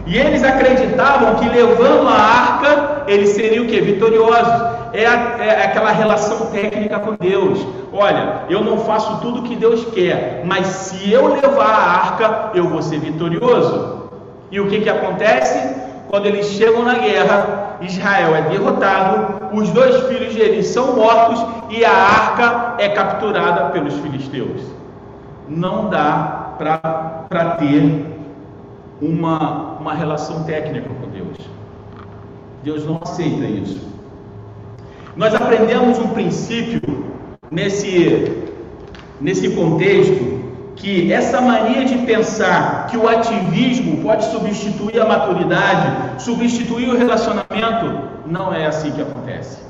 E 0.06 0.18
eles 0.18 0.44
acreditavam 0.44 1.36
que 1.36 1.50
levando 1.50 2.08
a 2.08 2.13
arca, 2.13 3.04
eles 3.08 3.30
seriam 3.30 3.65
o 3.65 3.68
que? 3.68 3.82
Vitoriosos. 3.82 4.76
É, 4.94 5.06
a, 5.06 5.36
é, 5.39 5.65
aquela 5.65 5.91
relação 5.91 6.46
técnica 6.48 7.00
com 7.00 7.15
Deus. 7.15 7.65
Olha, 7.91 8.44
eu 8.50 8.63
não 8.63 8.78
faço 8.78 9.20
tudo 9.20 9.39
o 9.39 9.44
que 9.44 9.56
Deus 9.56 9.86
quer, 9.94 10.44
mas 10.46 10.68
se 10.68 11.12
eu 11.12 11.28
levar 11.28 11.70
a 11.70 11.91
arca, 11.91 12.52
eu 12.54 12.70
vou 12.70 12.82
ser 12.82 13.00
vitorioso. 13.00 14.10
E 14.52 14.60
o 14.60 14.68
que, 14.68 14.82
que 14.82 14.89
acontece? 14.89 15.76
Quando 16.08 16.28
eles 16.28 16.46
chegam 16.46 16.84
na 16.84 16.94
guerra, 16.94 17.78
Israel 17.82 18.36
é 18.36 18.41
derrotado, 18.44 19.50
os 19.54 19.70
dois 19.72 20.08
filhos 20.08 20.34
de 20.34 20.39
Eli 20.39 20.63
são 20.63 20.96
mortos 20.96 21.44
e 21.70 21.84
a 21.84 21.91
arca 21.91 22.76
é 22.78 22.89
capturada 22.89 23.72
pelos 23.72 23.96
filisteus. 23.96 24.62
Não 25.50 25.89
dá 25.89 26.54
para 26.58 27.56
ter 27.60 28.14
uma, 29.01 29.77
uma 29.79 29.93
relação 29.93 30.43
técnica 30.43 30.89
com 30.89 31.08
Deus. 31.10 31.38
Deus 32.63 32.86
não 32.86 32.99
aceita 33.03 33.45
isso. 33.45 33.95
Nós 35.15 35.34
aprendemos 35.34 35.97
um 35.99 36.10
princípio 36.10 36.81
nesse, 37.49 38.43
nesse 39.21 39.49
contexto 39.51 40.43
que 40.75 41.12
essa 41.12 41.39
mania 41.39 41.86
de 41.86 41.99
pensar 41.99 42.88
que 42.88 42.97
o 42.97 43.08
ativismo 43.08 44.03
pode 44.03 44.25
substituir 44.25 44.99
a 44.99 45.05
maturidade, 45.05 46.21
substituir 46.21 46.89
o 46.89 46.97
relacionamento, 46.97 48.10
não 48.25 48.53
é 48.53 48.65
assim 48.65 48.91
que 48.91 49.01
acontece. 49.01 49.63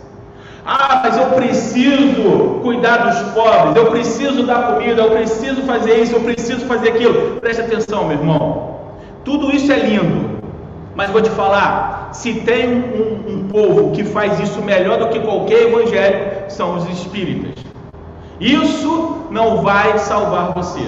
Ah, 0.66 1.02
mas 1.04 1.16
eu 1.16 1.28
preciso 1.28 2.60
cuidar 2.64 2.98
dos 2.98 3.34
pobres, 3.34 3.76
eu 3.76 3.92
preciso 3.92 4.44
dar 4.48 4.74
comida, 4.74 5.04
eu 5.04 5.12
preciso 5.12 5.62
fazer 5.62 6.02
isso, 6.02 6.16
eu 6.16 6.22
preciso 6.22 6.66
fazer 6.66 6.90
aquilo. 6.90 7.40
Preste 7.40 7.62
atenção, 7.62 8.08
meu 8.08 8.18
irmão. 8.18 8.75
Tudo 9.26 9.54
isso 9.54 9.72
é 9.72 9.80
lindo, 9.80 10.40
mas 10.96 11.10
vou 11.10 11.20
te 11.20 11.32
falar: 11.32 12.12
se 12.14 12.36
tem 12.42 12.70
um, 12.70 13.34
um 13.34 13.48
povo 13.48 13.92
que 13.92 14.04
faz 14.04 14.40
isso 14.40 14.62
melhor 14.62 15.00
do 15.00 15.10
que 15.10 15.20
qualquer 15.20 15.64
evangélico, 15.64 16.50
são 16.50 16.78
os 16.78 16.88
espíritas. 16.90 17.66
Isso 18.40 19.24
não 19.32 19.64
vai 19.64 19.98
salvar 19.98 20.54
você. 20.54 20.88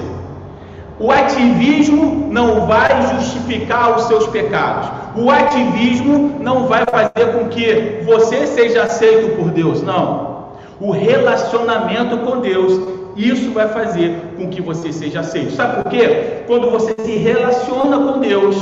O 1.00 1.12
ativismo 1.12 2.28
não 2.32 2.68
vai 2.68 3.02
justificar 3.16 3.96
os 3.96 4.04
seus 4.04 4.28
pecados. 4.28 4.90
O 5.16 5.32
ativismo 5.32 6.38
não 6.40 6.68
vai 6.68 6.86
fazer 6.86 7.34
com 7.34 7.50
que 7.50 8.02
você 8.06 8.46
seja 8.46 8.84
aceito 8.84 9.36
por 9.36 9.50
Deus. 9.50 9.82
Não. 9.82 10.48
O 10.80 10.92
relacionamento 10.92 12.20
com 12.20 12.40
Deus, 12.40 12.80
isso 13.18 13.52
vai 13.52 13.68
fazer 13.68 14.16
com 14.38 14.48
que 14.48 14.62
você 14.62 14.94
seja 14.94 15.22
aceito. 15.22 15.52
Sabe 15.54 15.82
por 15.82 15.92
quê? 15.92 16.44
Quando 16.46 16.70
você 16.70 16.96
se 17.04 17.18
relaciona 17.18 17.98
com 17.98 18.20
Deus, 18.20 18.56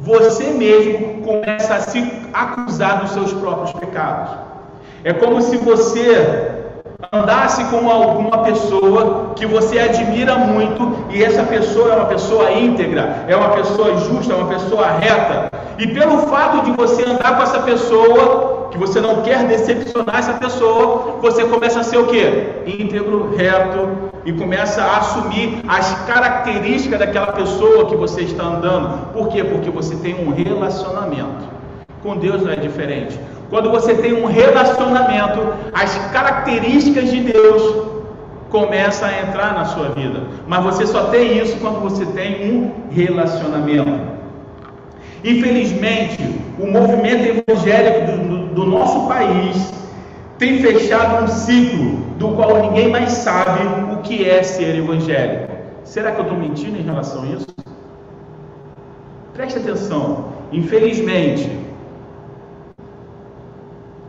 você 0.00 0.50
mesmo 0.50 1.22
começa 1.22 1.74
a 1.74 1.80
se 1.80 2.10
acusar 2.32 3.00
dos 3.00 3.10
seus 3.10 3.32
próprios 3.32 3.72
pecados. 3.72 4.30
É 5.02 5.12
como 5.12 5.42
se 5.42 5.56
você 5.56 6.60
andasse 7.12 7.64
com 7.64 7.90
alguma 7.90 8.38
pessoa 8.44 9.32
que 9.34 9.44
você 9.46 9.78
admira 9.78 10.36
muito 10.36 11.06
e 11.10 11.24
essa 11.24 11.42
pessoa 11.42 11.92
é 11.92 11.96
uma 11.96 12.06
pessoa 12.06 12.52
íntegra, 12.52 13.24
é 13.26 13.34
uma 13.34 13.50
pessoa 13.50 13.96
justa, 13.96 14.32
é 14.32 14.36
uma 14.36 14.48
pessoa 14.48 14.86
reta. 14.92 15.50
E 15.78 15.86
pelo 15.88 16.18
fato 16.28 16.64
de 16.64 16.70
você 16.72 17.02
andar 17.04 17.36
com 17.36 17.42
essa 17.42 17.60
pessoa, 17.60 18.59
que 18.70 18.78
você 18.78 19.00
não 19.00 19.22
quer 19.22 19.46
decepcionar 19.46 20.18
essa 20.18 20.34
pessoa, 20.34 21.18
você 21.20 21.44
começa 21.44 21.80
a 21.80 21.82
ser 21.82 21.98
o 21.98 22.06
que? 22.06 22.22
Íntegro, 22.66 23.34
reto 23.36 24.10
e 24.24 24.32
começa 24.32 24.82
a 24.82 24.98
assumir 24.98 25.62
as 25.66 25.92
características 26.06 26.98
daquela 26.98 27.32
pessoa 27.32 27.86
que 27.86 27.96
você 27.96 28.22
está 28.22 28.44
andando. 28.44 29.12
Por 29.12 29.28
quê? 29.28 29.42
Porque 29.42 29.70
você 29.70 29.96
tem 29.96 30.14
um 30.14 30.32
relacionamento. 30.32 31.48
Com 32.02 32.16
Deus 32.16 32.42
não 32.42 32.52
é 32.52 32.56
diferente. 32.56 33.18
Quando 33.48 33.70
você 33.70 33.94
tem 33.94 34.12
um 34.12 34.26
relacionamento, 34.26 35.40
as 35.74 35.94
características 36.12 37.10
de 37.10 37.20
Deus 37.20 37.90
começam 38.48 39.08
a 39.08 39.20
entrar 39.20 39.54
na 39.54 39.64
sua 39.64 39.90
vida. 39.90 40.22
Mas 40.46 40.62
você 40.62 40.86
só 40.86 41.04
tem 41.04 41.38
isso 41.38 41.56
quando 41.58 41.80
você 41.80 42.04
tem 42.06 42.52
um 42.52 42.70
relacionamento. 42.90 44.20
Infelizmente, 45.24 46.18
o 46.58 46.66
movimento 46.66 47.42
evangélico 47.48 48.12
do, 48.12 48.49
do 48.54 48.64
nosso 48.64 49.06
país 49.08 49.72
tem 50.38 50.58
fechado 50.58 51.24
um 51.24 51.28
ciclo 51.28 51.98
do 52.18 52.28
qual 52.30 52.62
ninguém 52.62 52.88
mais 52.88 53.10
sabe 53.12 53.60
o 53.92 53.98
que 53.98 54.28
é 54.28 54.42
ser 54.42 54.76
evangélico. 54.76 55.52
Será 55.84 56.12
que 56.12 56.20
eu 56.20 56.24
estou 56.24 56.38
mentindo 56.38 56.78
em 56.78 56.82
relação 56.82 57.22
a 57.22 57.26
isso? 57.26 57.46
Preste 59.34 59.58
atenção. 59.58 60.30
Infelizmente, 60.52 61.50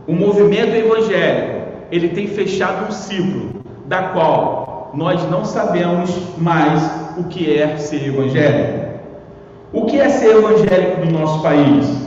o 0.06 0.12
movimento 0.12 0.74
evangélico, 0.74 1.68
ele 1.90 2.08
tem 2.08 2.26
fechado 2.26 2.88
um 2.88 2.90
ciclo 2.90 3.62
da 3.86 4.04
qual 4.04 4.90
nós 4.94 5.22
não 5.30 5.44
sabemos 5.44 6.10
mais 6.38 6.82
o 7.16 7.24
que 7.24 7.58
é 7.58 7.76
ser 7.76 8.08
evangélico. 8.08 8.82
O 9.72 9.86
que 9.86 10.00
é 10.00 10.08
ser 10.08 10.36
evangélico 10.36 11.04
no 11.04 11.18
nosso 11.18 11.42
país? 11.42 12.01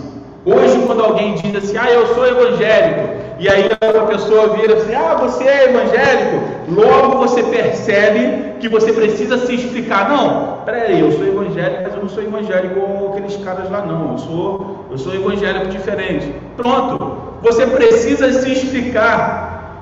Hoje, 0.45 0.79
quando 0.85 1.03
alguém 1.03 1.33
diz 1.33 1.55
assim, 1.55 1.75
ah, 1.75 1.89
eu 1.89 2.05
sou 2.13 2.27
evangélico, 2.27 3.09
e 3.39 3.49
aí 3.49 3.63
outra 3.63 4.03
pessoa 4.03 4.49
vira 4.49 4.75
assim, 4.75 4.93
ah, 4.93 5.15
você 5.15 5.43
é 5.43 5.69
evangélico, 5.69 6.39
logo 6.69 7.17
você 7.17 7.41
percebe 7.41 8.53
que 8.59 8.69
você 8.69 8.93
precisa 8.93 9.39
se 9.39 9.55
explicar. 9.55 10.07
Não, 10.07 10.59
peraí, 10.63 10.99
eu 10.99 11.11
sou 11.13 11.25
evangélico, 11.25 11.81
mas 11.83 11.95
eu 11.95 12.01
não 12.01 12.09
sou 12.09 12.23
evangélico 12.23 12.79
como 12.79 13.09
aqueles 13.09 13.35
caras 13.37 13.71
lá, 13.71 13.81
não. 13.81 14.11
Eu 14.11 14.17
sou, 14.19 14.85
eu 14.91 14.97
sou 14.99 15.15
evangélico 15.15 15.65
diferente. 15.67 16.31
Pronto, 16.55 17.17
você 17.41 17.65
precisa 17.65 18.31
se 18.31 18.51
explicar. 18.51 19.81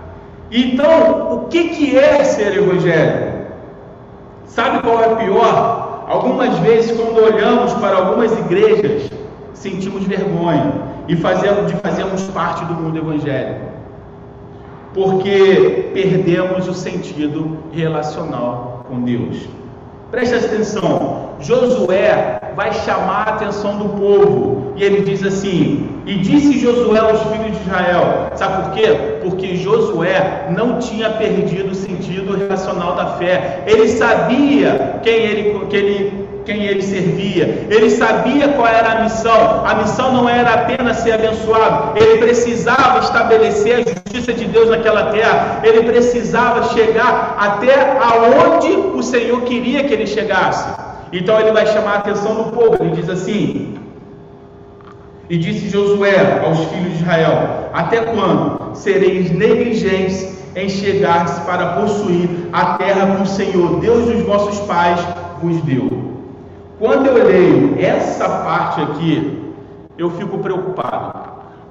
Então, 0.50 1.34
o 1.34 1.48
que, 1.50 1.70
que 1.70 1.98
é 1.98 2.24
ser 2.24 2.58
evangélico? 2.58 3.34
Sabe 4.46 4.82
qual 4.82 5.02
é 5.02 5.16
pior? 5.16 6.06
Algumas 6.08 6.58
vezes, 6.60 6.98
quando 6.98 7.22
olhamos 7.22 7.74
para 7.74 7.98
algumas 7.98 8.32
igrejas, 8.32 9.10
sentimos 9.54 10.04
vergonha 10.04 10.74
e 11.08 11.16
fazemos, 11.16 11.72
de 11.72 11.78
fazermos 11.78 12.24
parte 12.30 12.66
do 12.66 12.74
mundo 12.74 12.98
evangélico, 12.98 13.66
porque 14.94 15.90
perdemos 15.94 16.68
o 16.68 16.74
sentido 16.74 17.58
relacional 17.72 18.86
com 18.88 19.02
Deus. 19.02 19.48
Preste 20.12 20.36
atenção, 20.36 21.32
Josué 21.40 22.40
vai 22.56 22.72
chamar 22.72 23.28
a 23.28 23.34
atenção 23.34 23.78
do 23.78 23.90
povo 23.90 24.74
e 24.76 24.84
ele 24.84 25.02
diz 25.02 25.24
assim: 25.24 25.90
E 26.06 26.20
disse 26.20 26.60
Josué 26.60 27.00
aos 27.00 27.20
filhos 27.24 27.58
de 27.58 27.64
Israel, 27.64 28.30
sabe 28.36 28.64
por 28.64 28.74
quê? 28.74 29.18
Porque 29.24 29.56
Josué 29.56 30.50
não 30.56 30.78
tinha 30.78 31.10
perdido 31.10 31.72
o 31.72 31.76
sentido 31.76 32.38
relacional 32.38 32.96
da 32.96 33.18
fé, 33.18 33.64
ele 33.66 33.88
sabia 33.88 35.00
quem 35.02 35.16
ele, 35.16 35.66
que 35.66 35.76
ele 35.76 36.23
quem 36.46 36.64
ele 36.64 36.82
servia, 36.82 37.68
ele 37.70 37.90
sabia 37.90 38.50
qual 38.50 38.68
era 38.68 38.92
a 38.92 39.04
missão. 39.04 39.66
A 39.66 39.76
missão 39.76 40.14
não 40.14 40.30
era 40.30 40.54
apenas 40.54 40.98
ser 40.98 41.14
abençoado, 41.14 41.98
ele 41.98 42.18
precisava 42.18 43.00
estabelecer 43.00 43.76
a 43.76 43.90
justiça 43.90 44.34
de 44.34 44.46
Deus 44.46 44.70
naquela 44.70 45.12
terra, 45.12 45.62
ele 45.64 45.84
precisava 45.84 46.64
chegar 46.76 47.36
até 47.40 47.98
aonde 48.00 48.72
o 48.72 49.02
Senhor 49.02 49.42
queria 49.42 49.84
que 49.84 49.94
ele 49.94 50.08
chegasse. 50.08 50.68
Então 51.12 51.40
ele 51.40 51.52
vai 51.52 51.66
chamar 51.68 51.92
a 51.92 51.98
atenção 52.00 52.36
do 52.36 52.52
povo, 52.52 52.78
ele 52.80 52.96
diz 52.96 53.10
assim: 53.10 53.76
E 55.30 55.38
disse 55.38 55.70
Josué 55.70 56.42
aos 56.44 56.66
filhos 56.66 56.98
de 56.98 57.04
Israel: 57.04 57.70
Até 57.74 58.02
quando 58.02 58.76
sereis 58.76 59.32
negligentes 59.32 60.34
em 60.56 60.70
chegar-se 60.70 61.42
para 61.42 61.74
possuir 61.74 62.30
a 62.52 62.78
terra 62.78 63.16
que 63.16 63.24
o 63.24 63.26
Senhor, 63.26 63.80
Deus 63.80 64.06
dos 64.06 64.22
vossos 64.24 64.60
pais, 64.62 65.00
vos 65.42 65.62
deu? 65.64 66.03
Quando 66.84 67.06
eu 67.06 67.14
leio 67.14 67.80
essa 67.80 68.28
parte 68.28 68.82
aqui, 68.82 69.42
eu 69.98 70.10
fico 70.10 70.40
preocupado. 70.40 71.14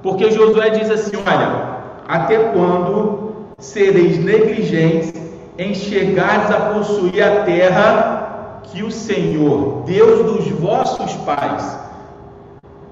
Porque 0.02 0.30
Josué 0.30 0.70
diz 0.70 0.90
assim: 0.90 1.18
Olha, 1.18 1.80
até 2.08 2.38
quando 2.44 3.34
sereis 3.58 4.16
negligentes 4.16 5.12
em 5.58 5.74
chegares 5.74 6.50
a 6.50 6.72
possuir 6.72 7.22
a 7.22 7.42
terra 7.42 8.62
que 8.62 8.82
o 8.82 8.90
Senhor, 8.90 9.82
Deus 9.84 10.24
dos 10.24 10.48
vossos 10.52 11.12
pais, 11.26 11.78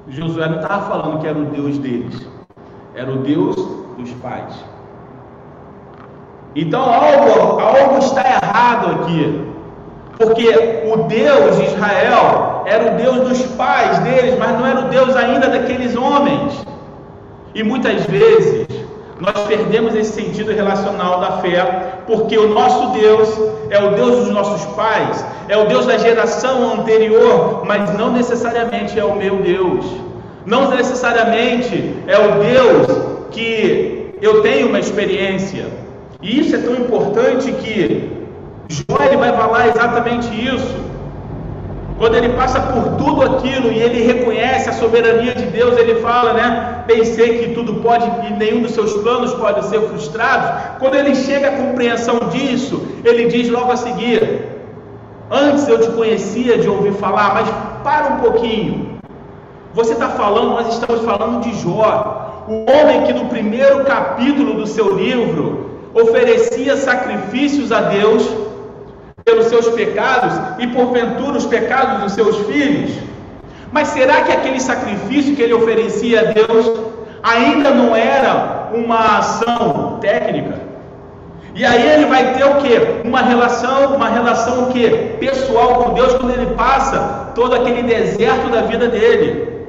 Josué 0.06 0.46
não 0.46 0.61
estava 0.61 0.90
falando 0.90 1.20
que 1.20 1.26
era 1.26 1.38
o 1.38 1.46
Deus 1.46 1.78
deles, 1.78 2.28
era 2.94 3.11
o 3.11 3.20
Deus 3.20 3.56
dos 3.96 4.11
pais. 4.20 4.62
Então 6.54 6.83
algo, 6.83 7.61
algo 7.61 7.96
está 7.96 8.20
errado 8.28 9.04
aqui. 9.04 9.50
Porque 10.20 10.50
o 10.85 10.96
Deus 11.04 11.56
de 11.56 11.64
Israel 11.64 12.62
era 12.66 12.92
o 12.92 12.96
Deus 12.98 13.26
dos 13.26 13.42
pais 13.56 13.98
deles, 14.00 14.38
mas 14.38 14.50
não 14.59 14.66
era 14.66 14.80
o 14.80 14.88
Deus 14.90 15.16
ainda 15.16 15.48
daqueles 15.48 15.96
homens. 15.96 16.62
E 17.54 17.62
muitas 17.62 18.04
vezes 18.04 18.66
nós 19.18 19.46
perdemos 19.48 19.94
esse 19.94 20.12
sentido 20.12 20.52
relacional 20.52 21.20
da 21.20 21.38
fé, 21.38 22.02
porque 22.06 22.37
o 22.37 22.50
nosso 22.50 22.88
Deus 22.98 23.30
é 23.70 23.83
o 23.83 23.92
Deus 23.92 24.24
dos 24.24 24.28
nossos 24.28 24.66
pais, 24.74 25.24
é 25.48 25.56
o 25.56 25.64
Deus 25.64 25.87
da 25.87 25.96
geração 25.96 26.74
anterior, 26.74 27.62
mas 27.64 27.96
não 27.96 28.12
necessariamente 28.12 29.00
é 29.00 29.04
o 29.04 29.16
meu 29.16 29.37
Deus. 29.37 29.87
Não 30.44 30.70
necessariamente 30.70 31.94
é 32.06 32.18
o 32.18 32.40
Deus 32.40 33.26
que 33.30 34.16
eu 34.20 34.42
tenho 34.42 34.68
uma 34.68 34.80
experiência. 34.80 35.66
E 36.20 36.40
isso 36.40 36.54
é 36.54 36.59
tão 36.59 36.74
importante 36.74 37.50
que 37.52 38.19
Jó 38.70 39.04
ele 39.04 39.16
vai 39.16 39.33
falar 39.33 39.68
exatamente 39.68 40.28
isso. 40.33 40.76
Quando 41.98 42.14
ele 42.14 42.30
passa 42.30 42.61
por 42.61 42.96
tudo 42.96 43.20
aquilo 43.22 43.70
e 43.70 43.78
ele 43.78 44.06
reconhece 44.06 44.70
a 44.70 44.72
soberania 44.72 45.35
de 45.35 45.46
Deus, 45.46 45.76
ele 45.76 45.96
fala, 45.96 46.33
né? 46.33 46.85
Pensei 46.87 47.40
que 47.40 47.54
tudo 47.54 47.74
pode 47.83 48.06
e 48.26 48.33
nenhum 48.33 48.62
dos 48.62 48.70
seus 48.70 48.92
planos 49.02 49.35
pode 49.35 49.66
ser 49.66 49.80
frustrado. 49.83 50.78
Quando 50.78 50.94
ele 50.94 51.14
chega 51.14 51.48
à 51.48 51.56
compreensão 51.56 52.20
disso, 52.30 52.80
ele 53.04 53.26
diz 53.26 53.50
logo 53.50 53.72
a 53.72 53.76
seguir: 53.76 54.48
Antes 55.30 55.68
eu 55.68 55.78
te 55.80 55.90
conhecia 55.90 56.56
de 56.59 56.68
ouvir 56.68 56.92
falar, 56.92 57.35
mas 57.35 57.48
para 57.83 58.14
um 58.14 58.20
pouquinho. 58.20 58.98
Você 59.74 59.92
está 59.92 60.09
falando, 60.11 60.50
nós 60.50 60.68
estamos 60.68 61.04
falando 61.04 61.42
de 61.42 61.52
Jó, 61.61 62.44
o 62.48 62.64
homem 62.70 63.02
que 63.02 63.12
no 63.12 63.26
primeiro 63.26 63.85
capítulo 63.85 64.54
do 64.54 64.66
seu 64.66 64.96
livro 64.96 65.70
oferecia 65.92 66.76
sacrifícios 66.76 67.70
a 67.72 67.83
Deus 67.83 68.50
pelos 69.31 69.47
seus 69.47 69.69
pecados 69.69 70.35
e 70.59 70.66
porventura 70.66 71.38
os 71.38 71.47
pecados 71.47 72.03
dos 72.03 72.12
seus 72.12 72.37
filhos? 72.47 72.90
Mas 73.73 73.88
será 73.88 74.23
que 74.23 74.33
aquele 74.33 74.61
sacrifício 74.61 75.37
que 75.37 75.43
ele 75.43 75.55
oferecia 75.55 76.21
a 76.21 76.25
Deus 76.25 76.81
ainda 77.23 77.71
não 77.71 77.95
era 77.95 78.71
uma 78.75 79.19
ação 79.19 79.99
técnica? 80.01 80.59
E 81.55 81.64
aí 81.64 81.90
ele 81.93 82.07
vai 82.07 82.35
ter 82.35 82.45
o 82.45 82.57
que? 82.57 83.07
Uma 83.09 83.23
relação, 83.23 83.95
uma 83.95 84.09
relação 84.09 84.64
o 84.64 84.66
que? 84.73 84.88
Pessoal 85.21 85.75
com 85.75 85.95
Deus 85.95 86.14
quando 86.14 86.33
ele 86.33 86.55
passa 86.55 87.31
todo 87.35 87.55
aquele 87.55 87.83
deserto 87.83 88.51
da 88.51 88.62
vida 88.62 88.88
dele. 88.88 89.66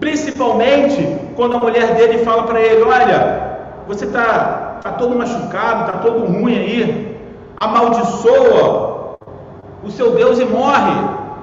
Principalmente 0.00 1.18
quando 1.36 1.56
a 1.56 1.60
mulher 1.60 1.94
dele 1.94 2.18
fala 2.18 2.44
para 2.44 2.60
ele: 2.60 2.82
Olha, 2.82 3.58
você 3.86 4.04
está 4.04 4.78
tá 4.82 4.92
todo 4.92 5.16
machucado, 5.16 5.86
está 5.86 5.98
todo 5.98 6.26
ruim 6.26 6.58
aí 6.58 7.13
amaldiçoa 7.64 9.16
o 9.82 9.90
seu 9.90 10.12
Deus 10.12 10.38
e 10.38 10.44
morre. 10.44 10.94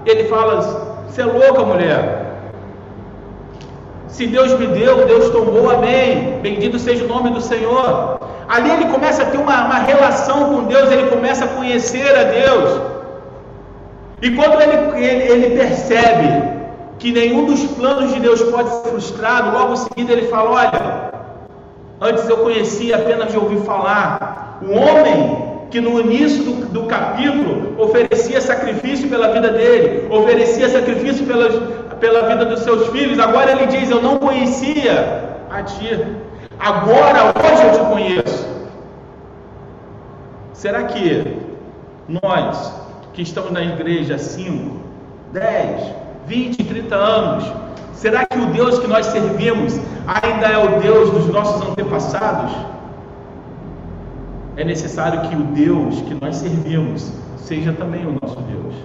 Ele 0.06 0.26
fala: 0.26 0.62
Você 1.08 1.22
é 1.22 1.26
louca, 1.26 1.64
mulher. 1.64 2.22
Se 4.08 4.28
Deus 4.28 4.58
me 4.60 4.68
deu, 4.68 5.06
Deus 5.06 5.30
tomou, 5.30 5.72
amém. 5.72 6.40
Bendito 6.42 6.78
seja 6.78 7.06
o 7.06 7.08
nome 7.08 7.30
do 7.30 7.42
Senhor. 7.42 8.20
Ali 8.48 8.70
ele 8.70 8.86
começa 8.86 9.24
a 9.24 9.26
ter 9.28 9.38
uma, 9.38 9.66
uma 9.66 9.80
relação 9.80 10.50
com 10.50 10.64
Deus, 10.66 10.92
ele 10.92 11.10
começa 11.10 11.46
a 11.46 11.48
conhecer 11.48 12.14
a 12.18 12.24
Deus. 12.24 12.82
E 14.22 14.32
quando 14.32 14.62
ele, 14.62 15.06
ele, 15.06 15.32
ele 15.32 15.58
percebe 15.58 16.60
que 17.00 17.12
nenhum 17.12 17.46
dos 17.46 17.64
planos 17.64 18.14
de 18.14 18.20
Deus 18.20 18.42
pode 18.44 18.70
ser 18.70 18.90
frustrado, 18.90 19.58
logo 19.58 19.74
em 19.74 19.78
seguida 19.78 20.12
ele 20.12 20.28
fala: 20.28 20.52
Olha, 20.52 21.14
antes 22.02 22.28
eu 22.28 22.38
conhecia 22.38 22.98
apenas 22.98 23.32
de 23.32 23.38
ouvir 23.38 23.62
falar. 23.62 24.60
O 24.62 24.72
homem 24.72 25.51
que 25.72 25.80
no 25.80 26.00
início 26.02 26.44
do, 26.44 26.66
do, 26.68 26.84
capítulo 26.84 27.82
oferecia 27.82 28.42
sacrifício 28.42 29.10
pela 29.10 29.32
vida 29.32 29.50
dele, 29.50 30.08
oferecia 30.12 30.70
sacrifício 30.70 31.26
pelas, 31.26 31.56
pela 32.00 32.28
vida 32.28 32.46
dos 32.46 32.60
seus 32.60 32.88
filhos, 32.90 33.18
agora 33.18 33.54
ele 33.54 33.66
diz: 33.68 33.90
Eu 33.90 34.02
não 34.02 34.20
conhecia 34.20 35.38
a 35.50 35.64
ti, 35.64 35.98
agora 36.60 37.34
hoje 37.36 37.68
eu 37.68 37.72
te 37.72 37.90
conheço. 37.90 38.52
Será 40.54 40.84
que 40.84 41.38
nós 42.08 42.74
que 43.14 43.22
estamos 43.22 43.52
na 43.52 43.64
igreja 43.64 44.16
há 44.16 44.20
5, 44.20 44.78
10, 45.32 45.82
20, 46.28 46.64
30 46.64 46.96
anos, 46.96 47.52
será 47.94 48.26
que 48.26 48.38
o 48.38 48.48
Deus 48.48 48.80
que 48.80 48.88
nós 48.88 49.06
servimos 49.08 49.80
ainda 50.06 50.48
é 50.48 50.58
o 50.58 50.80
Deus 50.82 51.10
dos 51.12 51.28
nossos 51.28 51.68
antepassados? 51.70 52.81
É 54.58 54.64
necessário 54.64 55.22
que 55.30 55.36
o 55.36 55.44
Deus 55.44 56.02
que 56.02 56.14
nós 56.14 56.36
servimos 56.36 57.12
seja 57.38 57.74
também 57.74 58.06
o 58.06 58.18
nosso 58.22 58.40
Deus. 58.42 58.76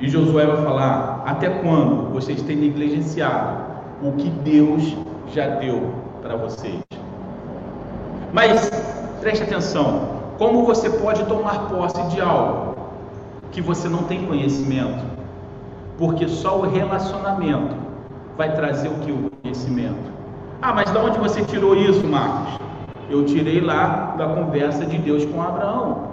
E 0.00 0.08
Josué 0.08 0.46
vai 0.46 0.56
falar: 0.62 1.22
até 1.26 1.48
quando 1.48 2.12
vocês 2.12 2.40
têm 2.42 2.56
negligenciado 2.56 3.62
o 4.02 4.12
que 4.12 4.30
Deus 4.30 4.96
já 5.32 5.48
deu 5.56 5.92
para 6.22 6.36
vocês? 6.36 6.80
Mas 8.32 8.70
preste 9.20 9.42
atenção: 9.42 10.08
como 10.38 10.64
você 10.64 10.88
pode 10.90 11.24
tomar 11.24 11.68
posse 11.68 12.00
de 12.08 12.20
algo 12.20 12.76
que 13.50 13.60
você 13.60 13.88
não 13.88 14.04
tem 14.04 14.24
conhecimento? 14.24 15.04
Porque 15.98 16.28
só 16.28 16.58
o 16.58 16.62
relacionamento 16.62 17.74
vai 18.36 18.54
trazer 18.54 18.88
o 18.88 18.94
que? 19.00 19.10
O 19.10 19.30
conhecimento. 19.42 20.12
Ah, 20.62 20.72
mas 20.72 20.90
de 20.90 20.98
onde 20.98 21.18
você 21.18 21.42
tirou 21.44 21.74
isso, 21.74 22.06
Marcos? 22.06 22.67
Eu 23.10 23.24
tirei 23.24 23.60
lá 23.60 24.14
da 24.18 24.26
conversa 24.26 24.84
de 24.84 24.98
Deus 24.98 25.24
com 25.24 25.42
Abraão. 25.42 26.08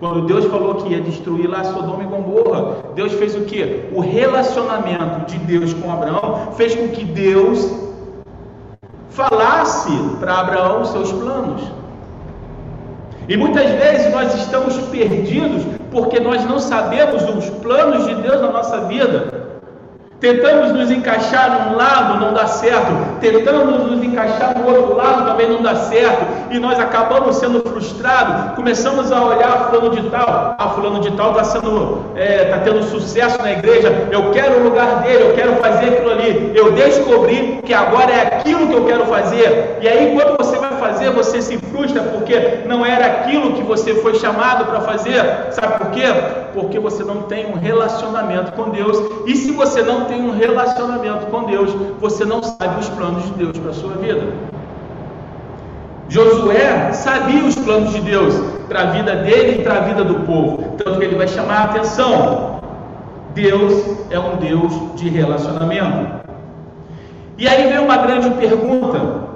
Quando 0.00 0.26
Deus 0.26 0.46
falou 0.46 0.76
que 0.76 0.92
ia 0.92 1.00
destruir 1.00 1.48
lá 1.48 1.62
Sodoma 1.62 2.02
e 2.02 2.06
Gomorra, 2.06 2.76
Deus 2.94 3.12
fez 3.12 3.36
o 3.36 3.42
que? 3.42 3.90
O 3.92 4.00
relacionamento 4.00 5.26
de 5.26 5.38
Deus 5.38 5.74
com 5.74 5.92
Abraão 5.92 6.52
fez 6.56 6.74
com 6.74 6.88
que 6.88 7.04
Deus 7.04 7.70
falasse 9.10 9.92
para 10.18 10.40
Abraão 10.40 10.82
os 10.82 10.88
seus 10.88 11.12
planos. 11.12 11.62
E 13.28 13.36
muitas 13.36 13.70
vezes 13.70 14.10
nós 14.10 14.34
estamos 14.34 14.76
perdidos 14.88 15.62
porque 15.90 16.18
nós 16.18 16.44
não 16.46 16.58
sabemos 16.58 17.22
os 17.22 17.50
planos 17.60 18.06
de 18.06 18.14
Deus 18.16 18.40
na 18.40 18.50
nossa 18.50 18.80
vida. 18.86 19.29
Tentamos 20.20 20.72
nos 20.72 20.90
encaixar 20.90 21.70
num 21.70 21.76
lado, 21.76 22.20
não 22.20 22.34
dá 22.34 22.46
certo. 22.46 22.92
Tentamos 23.20 23.86
nos 23.86 24.04
encaixar 24.04 24.58
no 24.58 24.68
outro 24.68 24.94
lado, 24.94 25.24
também 25.30 25.48
não 25.48 25.62
dá 25.62 25.74
certo. 25.74 26.26
E 26.50 26.58
nós 26.58 26.78
acabamos 26.78 27.36
sendo 27.36 27.60
frustrados. 27.60 28.54
Começamos 28.54 29.10
a 29.10 29.24
olhar 29.24 29.70
fulano 29.70 29.96
de 29.96 30.10
tal. 30.10 30.56
Ah, 30.58 30.68
fulano 30.74 31.00
de 31.00 31.10
tal 31.12 31.30
está 31.30 31.44
sendo, 31.44 32.04
é, 32.14 32.44
tá 32.44 32.58
tendo 32.58 32.82
sucesso 32.82 33.40
na 33.40 33.52
igreja. 33.52 34.08
Eu 34.10 34.30
quero 34.30 34.60
o 34.60 34.64
lugar 34.64 35.02
dele, 35.02 35.22
eu 35.22 35.34
quero 35.34 35.56
fazer 35.56 35.88
aquilo 35.88 36.10
ali. 36.10 36.52
Eu 36.54 36.72
descobri 36.72 37.58
que 37.64 37.72
agora 37.72 38.12
é 38.12 38.20
aquilo 38.26 38.68
que 38.68 38.74
eu 38.74 38.84
quero 38.84 39.06
fazer. 39.06 39.78
E 39.80 39.88
aí, 39.88 40.14
quando 40.14 40.36
você 40.36 40.58
fazer, 40.80 41.10
você 41.10 41.40
se 41.40 41.56
frustra 41.58 42.02
porque 42.02 42.62
não 42.66 42.84
era 42.84 43.06
aquilo 43.06 43.52
que 43.52 43.62
você 43.62 43.94
foi 43.96 44.14
chamado 44.14 44.64
para 44.64 44.80
fazer. 44.80 45.22
Sabe 45.52 45.78
por 45.78 45.90
quê? 45.90 46.06
Porque 46.54 46.80
você 46.80 47.04
não 47.04 47.22
tem 47.22 47.46
um 47.46 47.54
relacionamento 47.54 48.52
com 48.52 48.70
Deus. 48.70 48.98
E 49.26 49.36
se 49.36 49.52
você 49.52 49.82
não 49.82 50.06
tem 50.06 50.20
um 50.22 50.32
relacionamento 50.32 51.26
com 51.26 51.44
Deus, 51.44 51.70
você 52.00 52.24
não 52.24 52.42
sabe 52.42 52.80
os 52.80 52.88
planos 52.88 53.24
de 53.26 53.32
Deus 53.32 53.58
para 53.58 53.70
a 53.70 53.74
sua 53.74 53.92
vida. 53.92 54.22
Josué 56.08 56.92
sabia 56.92 57.44
os 57.44 57.54
planos 57.54 57.92
de 57.92 58.00
Deus 58.00 58.34
para 58.68 58.82
a 58.82 58.86
vida 58.86 59.14
dele 59.14 59.60
e 59.60 59.62
para 59.62 59.76
a 59.76 59.80
vida 59.80 60.02
do 60.02 60.26
povo, 60.26 60.74
tanto 60.76 60.98
que 60.98 61.04
ele 61.04 61.14
vai 61.14 61.28
chamar 61.28 61.58
a 61.58 61.64
atenção. 61.64 62.60
Deus 63.32 63.72
é 64.10 64.18
um 64.18 64.36
Deus 64.36 64.72
de 64.96 65.08
relacionamento. 65.08 66.20
E 67.38 67.46
aí 67.46 67.68
vem 67.68 67.78
uma 67.78 67.96
grande 67.98 68.28
pergunta: 68.30 69.29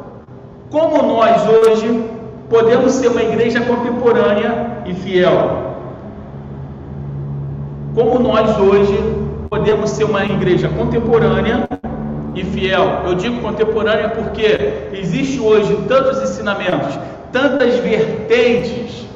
como 0.75 1.05
nós 1.05 1.41
hoje 1.47 2.05
podemos 2.51 2.95
ser 2.95 3.07
uma 3.07 3.23
igreja 3.23 3.61
contemporânea 3.61 4.83
e 4.85 4.93
fiel? 4.93 5.77
Como 7.95 8.19
nós 8.19 8.59
hoje 8.59 8.99
podemos 9.49 9.91
ser 9.91 10.03
uma 10.03 10.25
igreja 10.25 10.69
contemporânea 10.69 11.69
e 12.35 12.43
fiel. 12.43 13.03
Eu 13.07 13.15
digo 13.15 13.41
contemporânea 13.41 14.09
porque 14.09 14.89
existe 14.93 15.39
hoje 15.39 15.79
tantos 15.87 16.21
ensinamentos, 16.21 16.99
tantas 17.31 17.77
vertentes 17.77 19.07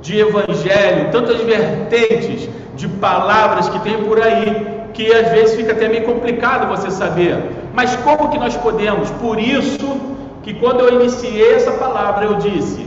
de 0.00 0.20
evangelho, 0.20 1.10
tantas 1.10 1.40
vertentes 1.40 2.48
de 2.76 2.86
palavras 2.86 3.68
que 3.68 3.80
tem 3.80 3.98
por 4.04 4.22
aí, 4.22 4.64
que 4.92 5.12
às 5.12 5.28
vezes 5.32 5.56
fica 5.56 5.72
até 5.72 5.88
meio 5.88 6.04
complicado 6.04 6.68
você 6.68 6.88
saber. 6.88 7.36
Mas 7.74 7.96
como 7.96 8.30
que 8.30 8.38
nós 8.38 8.56
podemos? 8.56 9.10
Por 9.10 9.40
isso 9.40 10.13
que 10.44 10.52
quando 10.54 10.80
eu 10.80 11.00
iniciei 11.00 11.54
essa 11.54 11.72
palavra 11.72 12.26
eu 12.26 12.34
disse: 12.34 12.86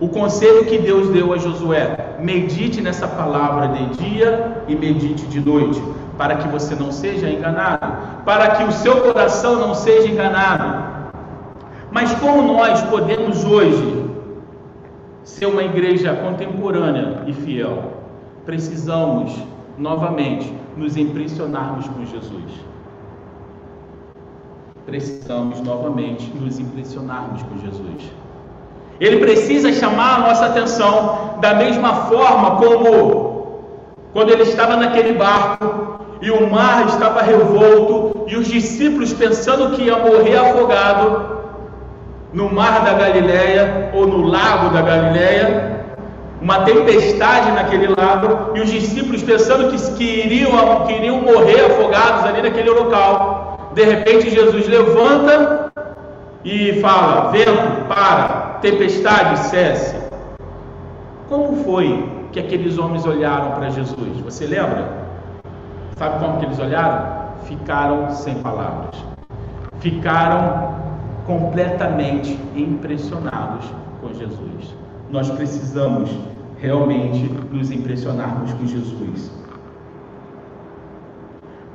o 0.00 0.08
conselho 0.08 0.64
que 0.64 0.76
Deus 0.76 1.08
deu 1.08 1.32
a 1.32 1.38
Josué: 1.38 2.16
medite 2.18 2.80
nessa 2.80 3.06
palavra 3.06 3.68
de 3.68 3.86
dia 3.96 4.64
e 4.66 4.74
medite 4.74 5.24
de 5.26 5.40
noite, 5.40 5.80
para 6.18 6.34
que 6.34 6.48
você 6.48 6.74
não 6.74 6.90
seja 6.90 7.30
enganado, 7.30 8.24
para 8.24 8.56
que 8.56 8.64
o 8.64 8.72
seu 8.72 9.02
coração 9.02 9.54
não 9.56 9.72
seja 9.72 10.08
enganado. 10.08 10.92
Mas 11.92 12.12
como 12.16 12.42
nós 12.42 12.82
podemos 12.82 13.44
hoje 13.44 14.04
ser 15.22 15.46
uma 15.46 15.62
igreja 15.62 16.12
contemporânea 16.12 17.22
e 17.28 17.32
fiel? 17.32 17.92
Precisamos 18.44 19.32
novamente 19.78 20.52
nos 20.76 20.96
impressionarmos 20.96 21.86
com 21.86 22.04
Jesus. 22.04 22.73
Precisamos 24.86 25.60
novamente 25.60 26.30
nos 26.34 26.58
impressionarmos 26.58 27.42
com 27.42 27.58
Jesus. 27.58 28.12
Ele 29.00 29.18
precisa 29.18 29.72
chamar 29.72 30.16
a 30.16 30.28
nossa 30.28 30.46
atenção 30.46 31.38
da 31.40 31.54
mesma 31.54 32.06
forma 32.06 32.56
como 32.56 33.34
quando 34.12 34.30
ele 34.30 34.42
estava 34.42 34.76
naquele 34.76 35.14
barco 35.14 35.98
e 36.20 36.30
o 36.30 36.50
mar 36.50 36.86
estava 36.86 37.22
revolto 37.22 38.26
e 38.28 38.36
os 38.36 38.46
discípulos 38.46 39.12
pensando 39.12 39.74
que 39.74 39.82
ia 39.82 39.98
morrer 39.98 40.36
afogado 40.36 41.34
no 42.32 42.52
mar 42.52 42.84
da 42.84 42.92
Galileia 42.94 43.90
ou 43.94 44.06
no 44.06 44.26
lago 44.26 44.70
da 44.70 44.82
Galileia, 44.82 45.84
uma 46.40 46.60
tempestade 46.60 47.52
naquele 47.52 47.88
lago 47.88 48.56
e 48.56 48.60
os 48.60 48.70
discípulos 48.70 49.22
pensando 49.22 49.70
que, 49.70 49.92
que, 49.96 50.04
iriam, 50.04 50.84
que 50.86 50.92
iriam 50.92 51.20
morrer 51.20 51.64
afogados 51.66 52.24
ali 52.24 52.42
naquele 52.42 52.70
local. 52.70 53.53
De 53.74 53.84
repente 53.84 54.30
Jesus 54.30 54.68
levanta 54.68 55.72
e 56.44 56.80
fala: 56.80 57.32
Vento, 57.32 57.86
para, 57.88 58.58
tempestade, 58.60 59.38
cesse. 59.40 59.96
Como 61.28 61.64
foi 61.64 62.08
que 62.30 62.38
aqueles 62.38 62.78
homens 62.78 63.04
olharam 63.04 63.52
para 63.52 63.70
Jesus? 63.70 64.20
Você 64.24 64.46
lembra? 64.46 64.88
Sabe 65.96 66.24
como 66.24 66.38
que 66.38 66.46
eles 66.46 66.58
olharam? 66.58 67.34
Ficaram 67.44 68.10
sem 68.10 68.34
palavras. 68.36 68.94
Ficaram 69.80 70.74
completamente 71.26 72.38
impressionados 72.54 73.66
com 74.00 74.12
Jesus. 74.14 74.74
Nós 75.10 75.30
precisamos 75.30 76.10
realmente 76.58 77.30
nos 77.50 77.70
impressionarmos 77.70 78.52
com 78.52 78.66
Jesus. 78.66 79.32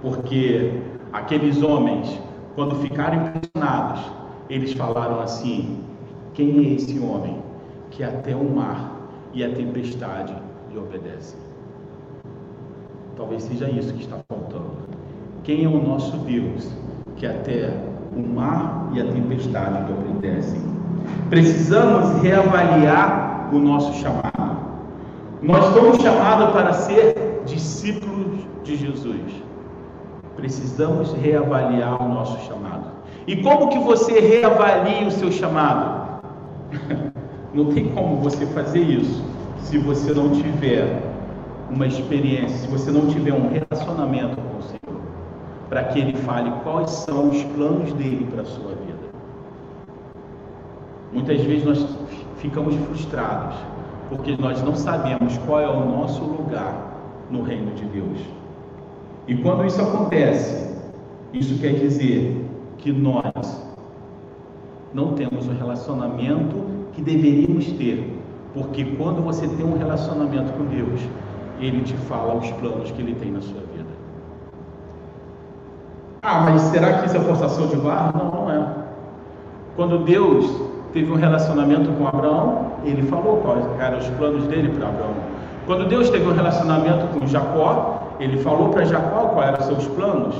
Porque 0.01 0.81
aqueles 1.11 1.61
homens, 1.61 2.19
quando 2.55 2.75
ficaram 2.75 3.27
impressionados, 3.27 4.01
eles 4.49 4.73
falaram 4.73 5.19
assim: 5.21 5.79
Quem 6.33 6.57
é 6.59 6.73
esse 6.73 6.99
homem 6.99 7.41
que 7.91 8.03
até 8.03 8.35
o 8.35 8.43
mar 8.43 8.91
e 9.33 9.43
a 9.43 9.49
tempestade 9.53 10.33
lhe 10.71 10.77
obedecem? 10.77 11.39
Talvez 13.15 13.43
seja 13.43 13.69
isso 13.69 13.93
que 13.93 14.03
está 14.03 14.17
faltando. 14.27 14.89
Quem 15.43 15.65
é 15.65 15.67
o 15.67 15.81
nosso 15.81 16.15
Deus 16.17 16.71
que 17.15 17.25
até 17.25 17.73
o 18.15 18.21
mar 18.21 18.89
e 18.93 19.01
a 19.01 19.11
tempestade 19.11 19.85
lhe 19.85 19.93
obedecem? 19.93 20.61
Precisamos 21.29 22.21
reavaliar 22.21 23.49
o 23.51 23.59
nosso 23.59 23.93
chamado. 24.01 24.59
Nós 25.41 25.65
somos 25.73 26.01
chamados 26.01 26.51
para 26.51 26.73
ser 26.73 27.41
discípulos 27.45 28.39
de 28.63 28.75
Jesus. 28.75 29.48
Precisamos 30.35 31.13
reavaliar 31.13 32.01
o 32.01 32.07
nosso 32.07 32.45
chamado. 32.47 32.91
E 33.27 33.41
como 33.43 33.69
que 33.69 33.79
você 33.79 34.19
reavalia 34.19 35.07
o 35.07 35.11
seu 35.11 35.31
chamado? 35.31 36.23
Não 37.53 37.73
tem 37.73 37.89
como 37.89 38.17
você 38.17 38.45
fazer 38.47 38.81
isso 38.81 39.23
se 39.61 39.77
você 39.77 40.13
não 40.13 40.31
tiver 40.31 41.01
uma 41.69 41.85
experiência, 41.85 42.57
se 42.57 42.67
você 42.67 42.91
não 42.91 43.07
tiver 43.07 43.33
um 43.33 43.49
relacionamento 43.49 44.35
com 44.35 44.57
o 44.57 44.61
Senhor, 44.61 45.01
para 45.69 45.83
que 45.85 45.99
Ele 45.99 46.15
fale 46.17 46.51
quais 46.63 46.89
são 46.89 47.29
os 47.29 47.43
planos 47.43 47.93
dele 47.93 48.27
para 48.31 48.41
a 48.41 48.45
sua 48.45 48.69
vida. 48.69 49.09
Muitas 51.13 51.41
vezes 51.41 51.65
nós 51.65 51.85
ficamos 52.37 52.75
frustrados 52.85 53.55
porque 54.09 54.35
nós 54.37 54.61
não 54.63 54.75
sabemos 54.75 55.37
qual 55.39 55.59
é 55.59 55.67
o 55.67 55.85
nosso 55.85 56.23
lugar 56.23 56.73
no 57.29 57.43
reino 57.43 57.71
de 57.75 57.85
Deus. 57.85 58.19
E 59.29 59.35
quando 59.35 59.63
isso 59.63 59.79
acontece, 59.79 60.75
isso 61.31 61.59
quer 61.59 61.73
dizer 61.73 62.43
que 62.79 62.91
nós 62.91 63.63
não 64.91 65.13
temos 65.13 65.47
o 65.47 65.51
relacionamento 65.51 66.55
que 66.93 67.01
deveríamos 67.03 67.71
ter. 67.73 68.11
Porque 68.55 68.83
quando 68.97 69.23
você 69.23 69.47
tem 69.47 69.63
um 69.63 69.77
relacionamento 69.77 70.51
com 70.53 70.65
Deus, 70.65 70.99
Ele 71.59 71.83
te 71.83 71.93
fala 71.93 72.37
os 72.37 72.49
planos 72.53 72.89
que 72.89 72.99
Ele 73.03 73.13
tem 73.13 73.31
na 73.31 73.39
sua 73.41 73.59
vida. 73.59 73.93
Ah, 76.23 76.41
mas 76.49 76.63
será 76.63 76.93
que 76.93 77.05
isso 77.05 77.17
é 77.17 77.19
forçação 77.19 77.67
de 77.67 77.75
barra? 77.75 78.11
Não, 78.17 78.31
não 78.31 78.51
é. 78.51 78.67
Quando 79.75 80.05
Deus 80.05 80.59
teve 80.91 81.11
um 81.11 81.15
relacionamento 81.15 81.91
com 81.91 82.07
Abraão, 82.07 82.71
Ele 82.83 83.03
falou 83.03 83.37
quais 83.37 83.63
eram 83.79 83.99
os 83.99 84.07
planos 84.07 84.47
dele 84.47 84.69
para 84.69 84.89
Abraão. 84.89 85.13
Quando 85.67 85.87
Deus 85.87 86.09
teve 86.09 86.27
um 86.27 86.33
relacionamento 86.33 87.05
com 87.09 87.27
Jacó, 87.27 87.98
Ele 88.19 88.37
falou 88.39 88.69
para 88.69 88.83
Jacó 88.83 89.29
quais 89.29 89.47
eram 89.47 89.59
os 89.59 89.65
seus 89.65 89.87
planos. 89.95 90.35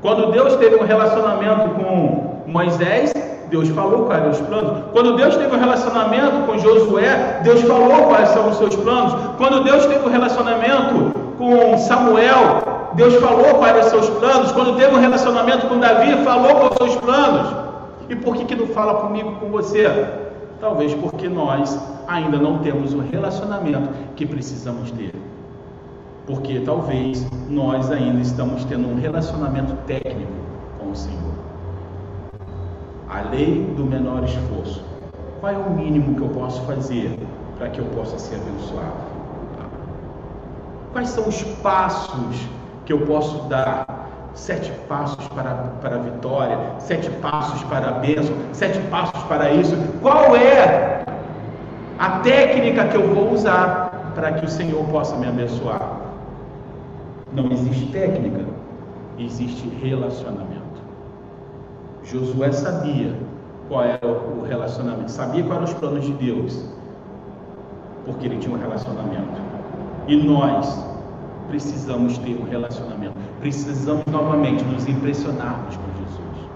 Quando 0.00 0.32
Deus 0.32 0.56
teve 0.56 0.74
um 0.74 0.84
relacionamento 0.84 1.70
com 1.76 2.42
Moisés, 2.46 3.12
Deus 3.48 3.68
falou 3.68 4.06
quais 4.06 4.20
eram 4.20 4.32
os 4.32 4.40
planos. 4.40 4.84
Quando 4.92 5.14
Deus 5.16 5.36
teve 5.36 5.54
um 5.54 5.58
relacionamento 5.58 6.46
com 6.46 6.58
Josué, 6.58 7.40
Deus 7.44 7.62
falou 7.62 8.08
quais 8.08 8.28
são 8.30 8.48
os 8.48 8.56
seus 8.56 8.74
planos. 8.74 9.14
Quando 9.38 9.62
Deus 9.62 9.86
teve 9.86 10.04
um 10.04 10.10
relacionamento 10.10 11.12
com 11.38 11.78
Samuel, 11.78 12.90
Deus 12.94 13.14
falou 13.14 13.54
quais 13.54 13.76
eram 13.76 13.80
os 13.80 13.86
seus 13.86 14.10
planos. 14.18 14.50
Quando 14.50 14.76
teve 14.76 14.92
um 14.92 14.98
relacionamento 14.98 15.68
com 15.68 15.78
Davi, 15.78 16.24
falou 16.24 16.70
quais 16.70 16.92
os 16.92 17.00
planos. 17.00 17.54
E 18.08 18.16
por 18.16 18.34
que, 18.34 18.44
que 18.44 18.56
não 18.56 18.66
fala 18.66 18.94
comigo, 18.94 19.36
com 19.36 19.48
você? 19.48 19.88
Talvez 20.60 20.92
porque 20.94 21.28
nós 21.28 21.78
ainda 22.08 22.36
não 22.36 22.58
temos 22.58 22.92
o 22.92 23.00
relacionamento 23.00 23.90
que 24.16 24.26
precisamos 24.26 24.90
ter 24.90 25.12
porque 26.26 26.60
talvez 26.60 27.26
nós 27.48 27.90
ainda 27.90 28.20
estamos 28.20 28.64
tendo 28.64 28.88
um 28.88 29.00
relacionamento 29.00 29.74
técnico 29.86 30.32
com 30.78 30.90
o 30.90 30.96
Senhor. 30.96 31.32
A 33.08 33.22
lei 33.30 33.64
do 33.76 33.84
menor 33.84 34.24
esforço. 34.24 34.84
Qual 35.40 35.52
é 35.52 35.56
o 35.56 35.70
mínimo 35.70 36.14
que 36.14 36.22
eu 36.22 36.28
posso 36.28 36.62
fazer 36.62 37.18
para 37.58 37.68
que 37.68 37.80
eu 37.80 37.84
possa 37.86 38.18
ser 38.18 38.36
abençoado? 38.36 39.12
Quais 40.92 41.08
são 41.08 41.26
os 41.26 41.42
passos 41.62 42.48
que 42.84 42.92
eu 42.92 43.00
posso 43.06 43.48
dar 43.48 44.02
sete 44.34 44.70
passos 44.88 45.26
para, 45.28 45.54
para 45.80 45.96
a 45.96 45.98
vitória, 45.98 46.58
sete 46.78 47.10
passos 47.10 47.62
para 47.64 47.88
a 47.88 47.92
bênção, 47.92 48.34
sete 48.52 48.78
passos 48.90 49.22
para 49.24 49.50
isso. 49.50 49.76
Qual 50.00 50.36
é 50.36 51.04
a 51.98 52.10
técnica 52.20 52.86
que 52.88 52.96
eu 52.96 53.14
vou 53.14 53.32
usar 53.32 54.12
para 54.14 54.32
que 54.32 54.44
o 54.44 54.48
Senhor 54.48 54.84
possa 54.86 55.16
me 55.16 55.26
abençoar? 55.26 56.01
Não 57.34 57.50
existe 57.50 57.86
técnica, 57.86 58.44
existe 59.18 59.68
relacionamento. 59.82 60.62
Josué 62.04 62.52
sabia 62.52 63.16
qual 63.68 63.84
era 63.84 64.06
o 64.06 64.44
relacionamento, 64.46 65.10
sabia 65.10 65.42
quais 65.42 65.56
eram 65.56 65.64
os 65.64 65.74
planos 65.74 66.04
de 66.04 66.12
Deus, 66.12 66.68
porque 68.04 68.26
ele 68.26 68.38
tinha 68.38 68.54
um 68.54 68.58
relacionamento. 68.58 69.40
E 70.08 70.16
nós 70.16 70.84
precisamos 71.48 72.18
ter 72.18 72.38
um 72.40 72.44
relacionamento. 72.44 73.14
Precisamos 73.40 74.04
novamente 74.06 74.64
nos 74.64 74.86
impressionarmos 74.88 75.76
com 75.76 76.02
Jesus. 76.02 76.48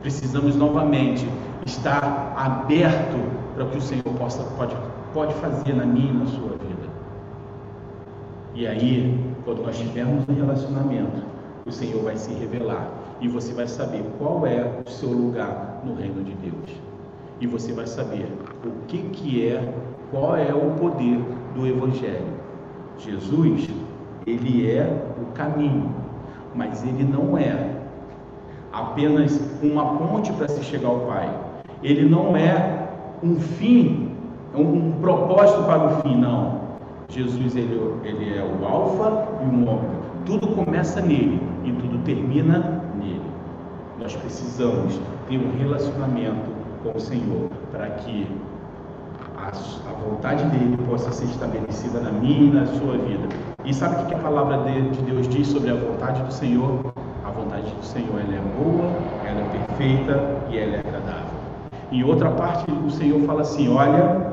Precisamos 0.00 0.56
novamente 0.56 1.26
estar 1.66 2.34
aberto 2.36 3.18
para 3.54 3.64
o 3.64 3.70
que 3.70 3.78
o 3.78 3.80
Senhor 3.80 4.04
possa, 4.18 4.42
pode, 4.56 4.76
pode 5.14 5.34
fazer 5.34 5.74
na 5.74 5.86
minha 5.86 6.10
e 6.10 6.16
na 6.16 6.26
sua 6.26 6.50
vida. 6.50 6.88
E 8.54 8.66
aí, 8.66 9.31
quando 9.44 9.62
nós 9.62 9.78
tivermos 9.78 10.28
um 10.28 10.34
relacionamento, 10.34 11.22
o 11.64 11.72
Senhor 11.72 12.02
vai 12.02 12.16
se 12.16 12.32
revelar 12.34 12.88
e 13.20 13.28
você 13.28 13.52
vai 13.52 13.66
saber 13.66 14.04
qual 14.18 14.46
é 14.46 14.80
o 14.84 14.90
seu 14.90 15.10
lugar 15.10 15.80
no 15.84 15.94
reino 15.94 16.22
de 16.24 16.32
Deus. 16.34 16.76
E 17.40 17.46
você 17.46 17.72
vai 17.72 17.86
saber 17.86 18.26
o 18.64 18.86
que, 18.86 18.98
que 19.10 19.46
é, 19.46 19.74
qual 20.10 20.36
é 20.36 20.52
o 20.54 20.72
poder 20.78 21.18
do 21.54 21.66
Evangelho. 21.66 22.42
Jesus 22.98 23.68
ele 24.26 24.70
é 24.70 25.02
o 25.20 25.32
caminho, 25.32 25.90
mas 26.54 26.84
ele 26.84 27.04
não 27.04 27.36
é 27.36 27.70
apenas 28.72 29.40
uma 29.62 29.96
ponte 29.96 30.32
para 30.32 30.48
se 30.48 30.62
chegar 30.62 30.88
ao 30.88 31.00
Pai. 31.00 31.28
Ele 31.82 32.08
não 32.08 32.36
é 32.36 32.88
um 33.22 33.36
fim, 33.40 34.12
um 34.54 34.92
propósito 35.00 35.64
para 35.64 35.86
o 35.86 36.02
fim, 36.02 36.16
não. 36.16 36.61
Jesus 37.08 37.56
ele, 37.56 37.80
ele 38.04 38.38
é 38.38 38.42
o 38.42 38.66
alfa 38.66 39.28
e 39.42 39.44
o 39.44 39.68
ômega. 39.68 40.02
Tudo 40.24 40.46
começa 40.48 41.00
nele 41.00 41.40
e 41.64 41.72
tudo 41.72 42.02
termina 42.04 42.82
nele. 42.96 43.22
Nós 44.00 44.14
precisamos 44.16 44.98
ter 45.28 45.38
um 45.38 45.58
relacionamento 45.58 46.50
com 46.82 46.96
o 46.96 47.00
Senhor 47.00 47.50
para 47.70 47.88
que 47.90 48.26
a, 49.36 49.48
a 49.48 49.92
vontade 50.08 50.44
dele 50.46 50.76
possa 50.88 51.10
ser 51.12 51.24
estabelecida 51.26 52.00
na 52.00 52.12
minha 52.12 52.44
e 52.44 52.50
na 52.50 52.66
sua 52.66 52.96
vida. 52.98 53.28
E 53.64 53.74
sabe 53.74 54.02
o 54.02 54.06
que 54.06 54.14
a 54.14 54.18
palavra 54.18 54.58
de 54.58 55.02
Deus 55.02 55.28
diz 55.28 55.48
sobre 55.48 55.70
a 55.70 55.74
vontade 55.74 56.22
do 56.22 56.32
Senhor? 56.32 56.92
A 57.24 57.30
vontade 57.30 57.70
do 57.70 57.84
Senhor 57.84 58.20
ela 58.20 58.34
é 58.34 58.40
boa, 58.62 58.90
ela 59.28 59.40
é 59.40 59.48
perfeita 59.50 60.20
e 60.50 60.58
ela 60.58 60.76
é 60.76 60.78
agradável. 60.80 61.42
Em 61.92 62.02
outra 62.04 62.30
parte, 62.30 62.70
o 62.70 62.90
Senhor 62.90 63.20
fala 63.22 63.42
assim: 63.42 63.68
Olha, 63.68 64.32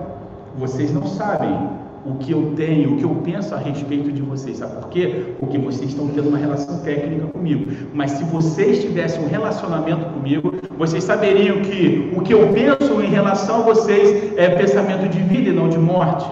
vocês 0.57 0.93
não 0.93 1.05
sabem 1.05 1.69
o 2.05 2.15
que 2.15 2.31
eu 2.31 2.53
tenho, 2.55 2.93
o 2.93 2.97
que 2.97 3.03
eu 3.03 3.15
penso 3.23 3.53
a 3.53 3.57
respeito 3.57 4.11
de 4.11 4.21
vocês. 4.21 4.57
Sabe 4.57 4.81
por 4.81 4.89
quê? 4.89 5.33
Porque 5.39 5.57
vocês 5.57 5.89
estão 5.89 6.07
tendo 6.07 6.29
uma 6.29 6.37
relação 6.37 6.79
técnica 6.79 7.27
comigo. 7.27 7.71
Mas 7.93 8.11
se 8.11 8.23
vocês 8.23 8.81
tivessem 8.81 9.23
um 9.23 9.27
relacionamento 9.27 10.05
comigo, 10.13 10.53
vocês 10.77 11.03
saberiam 11.03 11.61
que 11.61 12.13
o 12.15 12.21
que 12.21 12.33
eu 12.33 12.47
penso 12.53 13.01
em 13.01 13.09
relação 13.09 13.57
a 13.57 13.63
vocês 13.63 14.37
é 14.37 14.49
pensamento 14.49 15.09
de 15.09 15.19
vida 15.19 15.49
e 15.49 15.53
não 15.53 15.69
de 15.69 15.77
morte. 15.77 16.25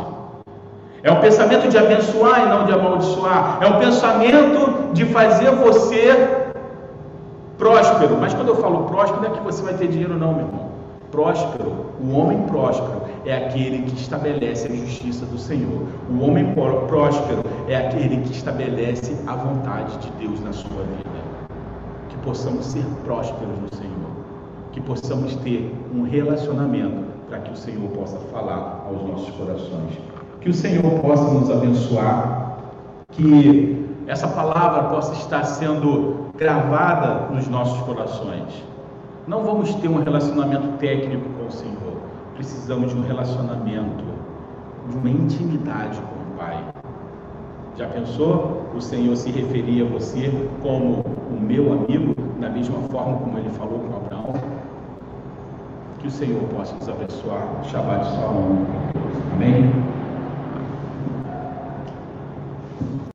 É 1.04 1.12
o 1.12 1.20
pensamento 1.20 1.70
de 1.70 1.78
abençoar 1.78 2.44
e 2.44 2.50
não 2.50 2.66
de 2.66 2.74
amaldiçoar. 2.74 3.60
É 3.62 3.68
o 3.68 3.80
pensamento 3.80 4.94
de 4.94 5.06
fazer 5.06 5.52
você 5.52 6.48
próspero. 7.58 8.18
Mas 8.20 8.34
quando 8.34 8.50
eu 8.50 8.56
falo 8.56 8.86
próspero, 8.86 9.22
não 9.22 9.30
é 9.30 9.38
que 9.38 9.44
você 9.44 9.62
vai 9.62 9.74
ter 9.74 9.88
dinheiro, 9.88 10.16
não, 10.16 10.34
meu 10.34 10.46
irmão. 10.46 10.68
Próspero, 11.12 11.86
o 12.02 12.18
homem 12.18 12.42
próspero 12.44 13.07
é 13.26 13.36
aquele 13.36 13.84
que 13.84 13.96
estabelece 13.96 14.68
a 14.68 14.76
justiça 14.76 15.26
do 15.26 15.38
Senhor. 15.38 15.84
O 16.10 16.24
homem 16.24 16.54
próspero 16.88 17.44
é 17.68 17.76
aquele 17.76 18.18
que 18.22 18.32
estabelece 18.32 19.18
a 19.28 19.36
vontade 19.36 19.98
de 19.98 20.10
Deus 20.12 20.40
na 20.42 20.54
sua 20.54 20.84
vida. 20.84 21.18
Que 22.10 22.18
possamos 22.18 22.66
ser 22.66 22.86
prósperos 23.04 23.60
no 23.60 23.76
Senhor. 23.76 24.12
Que 24.72 24.82
possamos 24.82 25.36
ter 25.38 25.74
um 25.94 26.04
relacionamento 26.04 27.06
para 27.30 27.40
que 27.40 27.52
o 27.52 27.56
Senhor 27.56 27.90
possa 27.90 28.18
falar 28.32 28.86
aos 28.88 29.02
nossos 29.08 29.30
corações. 29.36 29.98
Que 30.40 30.50
o 30.50 30.54
Senhor 30.54 31.00
possa 31.02 31.24
nos 31.24 31.50
abençoar. 31.50 32.60
Que 33.12 33.86
essa 34.08 34.28
palavra 34.28 34.84
possa 34.84 35.14
estar 35.14 35.44
sendo 35.44 36.32
gravada 36.38 37.34
nos 37.34 37.48
nossos 37.48 37.82
corações. 37.82 38.64
Não 39.28 39.44
vamos 39.44 39.74
ter 39.76 39.90
um 39.90 40.02
relacionamento 40.02 40.78
técnico 40.78 41.28
com 41.38 41.48
o 41.48 41.52
Senhor. 41.52 41.87
Precisamos 42.38 42.94
de 42.94 43.00
um 43.00 43.02
relacionamento, 43.02 44.04
de 44.92 44.96
uma 44.96 45.10
intimidade 45.10 46.00
com 46.00 46.34
o 46.34 46.38
Pai. 46.38 46.64
Já 47.76 47.88
pensou? 47.88 48.62
O 48.76 48.80
Senhor 48.80 49.16
se 49.16 49.32
referia 49.32 49.84
a 49.84 49.88
você 49.88 50.32
como 50.62 51.04
o 51.32 51.40
meu 51.42 51.74
amigo, 51.74 52.14
da 52.40 52.48
mesma 52.48 52.80
forma 52.92 53.18
como 53.18 53.40
ele 53.40 53.50
falou 53.50 53.80
com 53.80 53.98
Abraão? 53.98 54.34
Que 55.98 56.08
o 56.08 56.12
Senhor 56.12 56.44
possa 56.56 56.76
nos 56.76 56.88
abençoar. 56.88 57.42
Shabbat 57.64 58.06
Shalom. 58.06 58.66
Amém? 59.34 59.97